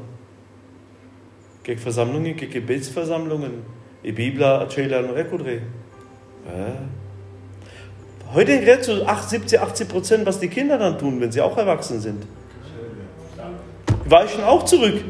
[1.64, 3.64] Gegen Versammlungen, gegen Gebetsversammlungen.
[4.04, 5.54] Die Bibel erzählt an Rekordre.
[6.46, 6.76] Ja.
[8.32, 12.00] Heute redet zu 70, 80 Prozent, was die Kinder dann tun, wenn sie auch erwachsen
[12.00, 12.24] sind.
[14.04, 15.02] Die weichen auch zurück,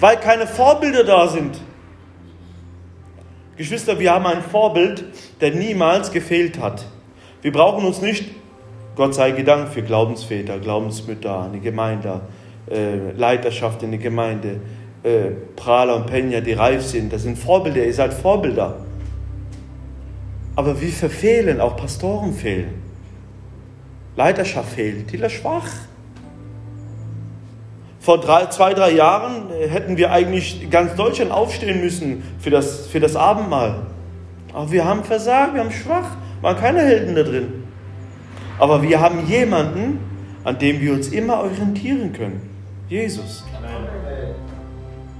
[0.00, 1.60] weil keine Vorbilder da sind.
[3.56, 5.04] Geschwister, wir haben ein Vorbild,
[5.40, 6.86] der niemals gefehlt hat.
[7.42, 8.30] Wir brauchen uns nicht,
[8.96, 12.22] Gott sei Dank, für Glaubensväter, Glaubensmütter, eine Gemeinde,
[12.70, 14.60] äh, Leiterschaft in der Gemeinde,
[15.02, 17.12] äh, Prahler und Penja, die reif sind.
[17.12, 18.76] Das sind Vorbilder, ihr seid Vorbilder.
[20.56, 22.82] Aber wir verfehlen, auch Pastoren fehlen.
[24.16, 25.68] Leiterschaft fehlt, die ist schwach.
[28.04, 33.00] Vor drei, zwei, drei Jahren hätten wir eigentlich ganz Deutschland aufstehen müssen für das, für
[33.00, 33.76] das Abendmahl.
[34.52, 36.10] Aber wir haben versagt, wir haben schwach,
[36.42, 37.64] waren keine Helden da drin.
[38.58, 40.00] Aber wir haben jemanden,
[40.44, 42.42] an dem wir uns immer orientieren können.
[42.90, 43.42] Jesus.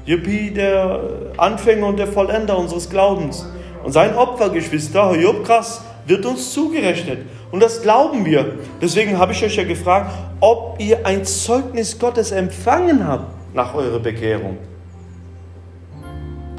[0.04, 1.00] Juppie, der
[1.38, 3.48] Anfänger und der Vollender unseres Glaubens.
[3.82, 7.20] Und sein Opfer, Geschwister, Job krass, wird uns zugerechnet.
[7.50, 8.58] Und das glauben wir.
[8.80, 14.00] Deswegen habe ich euch ja gefragt, ob ihr ein Zeugnis Gottes empfangen habt nach eurer
[14.00, 14.58] Bekehrung.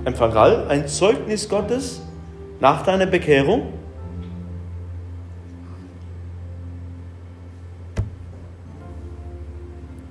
[0.06, 2.02] Empfangal, ein Zeugnis Gottes
[2.60, 3.74] nach deiner Bekehrung?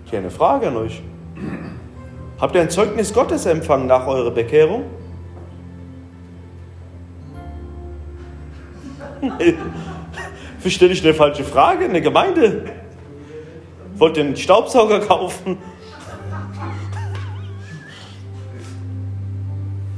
[0.05, 1.03] Hier eine Frage an euch.
[2.41, 4.85] Habt ihr ein Zeugnis Gottes empfangen nach eurer Bekehrung?
[10.71, 12.65] stelle ich eine falsche Frage in der Gemeinde?
[13.97, 15.59] Wollt ihr einen Staubsauger kaufen?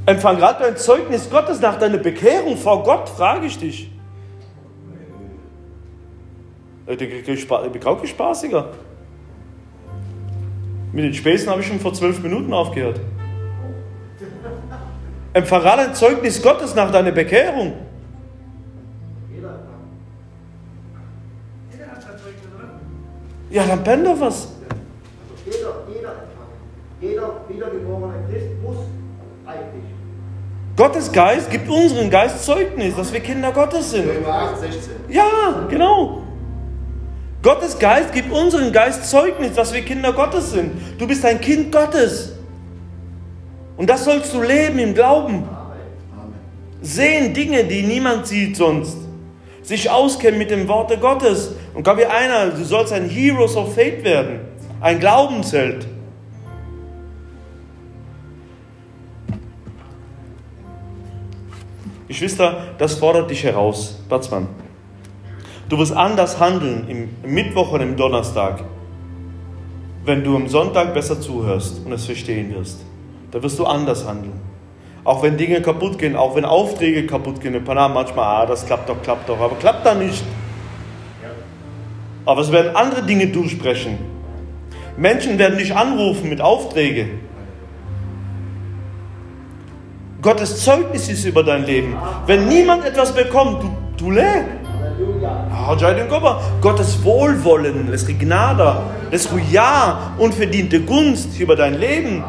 [0.07, 3.91] Empfang gerade ein Zeugnis Gottes nach deiner Bekehrung vor Gott, frage ich dich.
[6.87, 8.69] Ich bin auch spaßiger.
[10.93, 13.01] Mit den Späßen habe ich schon vor zwölf Minuten aufgehört.
[15.33, 17.86] Empfang gerade ein Zeugnis Gottes nach deiner Bekehrung.
[23.57, 24.49] Ja, dann pennt doch was.
[25.47, 26.13] Jeder, jeder
[27.01, 28.77] Jeder wiedergeborene Christ muss
[29.47, 29.85] eigentlich.
[30.77, 34.11] Gottes Geist gibt unseren Geist Zeugnis, dass wir Kinder Gottes sind.
[35.09, 36.21] Ja, genau.
[37.43, 40.73] Gottes Geist gibt unseren Geist Zeugnis, dass wir Kinder Gottes sind.
[40.99, 42.33] Du bist ein Kind Gottes.
[43.79, 45.49] Und das sollst du leben im Glauben.
[46.83, 49.06] Sehen Dinge, die niemand sieht sonst
[49.67, 51.53] sich auskennen mit dem Worte Gottes.
[51.75, 54.41] Und gab wie einer, du sollst ein Heroes of Faith werden,
[54.81, 55.87] ein Glaubensheld.
[62.07, 64.47] Geschwister, das fordert dich heraus, Batzmann.
[65.69, 68.63] Du wirst anders handeln im Mittwoch und im Donnerstag,
[70.05, 72.85] wenn du am Sonntag besser zuhörst und es verstehen wirst.
[73.33, 74.46] Da wirst du anders handeln.
[75.07, 78.67] Auch wenn Dinge kaputt gehen, auch wenn Aufträge kaputt gehen in Panama, manchmal, ah, das
[78.67, 80.25] klappt doch, klappt doch, aber klappt da nicht.
[82.25, 83.99] Aber es werden andere Dinge durchbrechen.
[84.97, 87.21] Menschen werden dich anrufen mit Aufträgen.
[90.21, 91.97] Gottes Zeugnis ist über dein Leben.
[92.27, 94.45] Wenn niemand etwas bekommt, du, du leer.
[96.61, 98.79] Gottes Wohlwollen, das Gnade,
[99.13, 102.25] das Ja, unverdiente Gunst über dein Leben.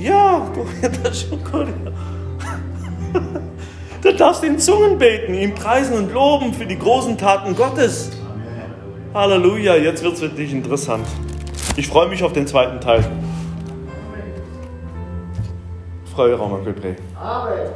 [0.02, 0.46] Ja,
[1.02, 1.68] das schon gut.
[4.02, 8.10] Du darfst in Zungen beten, ihm preisen und loben für die großen Taten Gottes.
[9.12, 11.06] Halleluja, jetzt wird es wirklich interessant.
[11.76, 13.04] Ich freue mich auf den zweiten Teil.
[16.14, 17.66] Freue Raum Amen.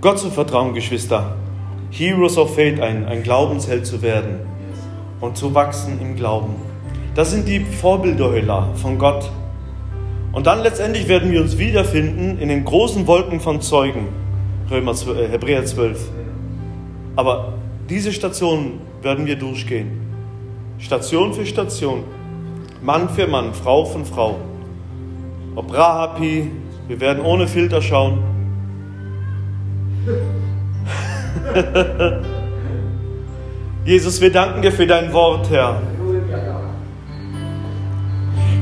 [0.00, 1.36] Gott zu vertrauen, Geschwister.
[1.92, 4.40] Heroes of Faith, ein, ein Glaubensheld zu werden
[5.20, 6.56] und zu wachsen im Glauben.
[7.14, 9.30] Das sind die Vorbilder von Gott.
[10.32, 14.08] Und dann letztendlich werden wir uns wiederfinden in den großen Wolken von Zeugen,
[14.70, 16.08] Römer 12, äh, Hebräer 12.
[17.16, 17.54] Aber
[17.88, 20.00] diese Station werden wir durchgehen.
[20.78, 22.04] Station für Station,
[22.80, 24.36] Mann für Mann, Frau für Frau.
[25.56, 26.50] Ob Rahapi,
[26.86, 28.22] wir werden ohne Filter schauen.
[33.84, 35.82] Jesus, wir danken dir für dein Wort, Herr.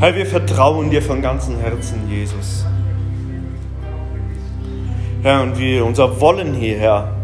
[0.01, 2.65] Herr, wir vertrauen dir von ganzem Herzen, Jesus.
[5.25, 7.17] Herr, und wir unser Wollen hier, Herr,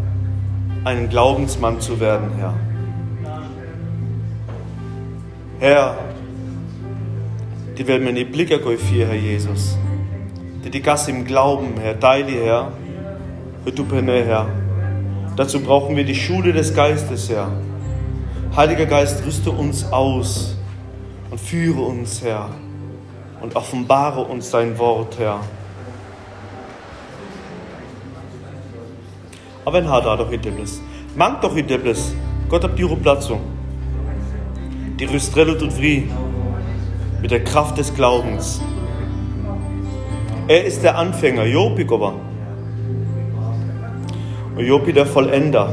[0.83, 2.53] ein Glaubensmann zu werden, Herr.
[5.59, 5.97] Herr,
[7.77, 8.59] die werden mir die Blicke
[8.89, 9.77] hier, Herr Jesus.
[10.65, 12.73] Die die Gasse im Glauben, Herr, teile, Herr,
[13.73, 13.85] du
[14.25, 14.49] Herr.
[15.37, 17.53] Dazu brauchen wir die Schule des Geistes, Herr.
[18.53, 20.57] Heiliger Geist, rüste uns aus
[21.31, 22.49] und führe uns, Herr
[23.45, 25.39] und offenbare uns dein Wort, Herr.
[29.63, 30.81] Aber wenn da doch Ideblis.
[31.15, 32.15] Mangt doch Ideblis.
[32.49, 33.41] Gott habt die Platzung.
[34.99, 36.09] Die Rüstrelle tut fri.
[37.21, 38.61] Mit der Kraft des Glaubens.
[40.47, 42.15] Er ist der Anfänger, Jopi Goba.
[44.55, 45.69] Und Jopi der Vollender.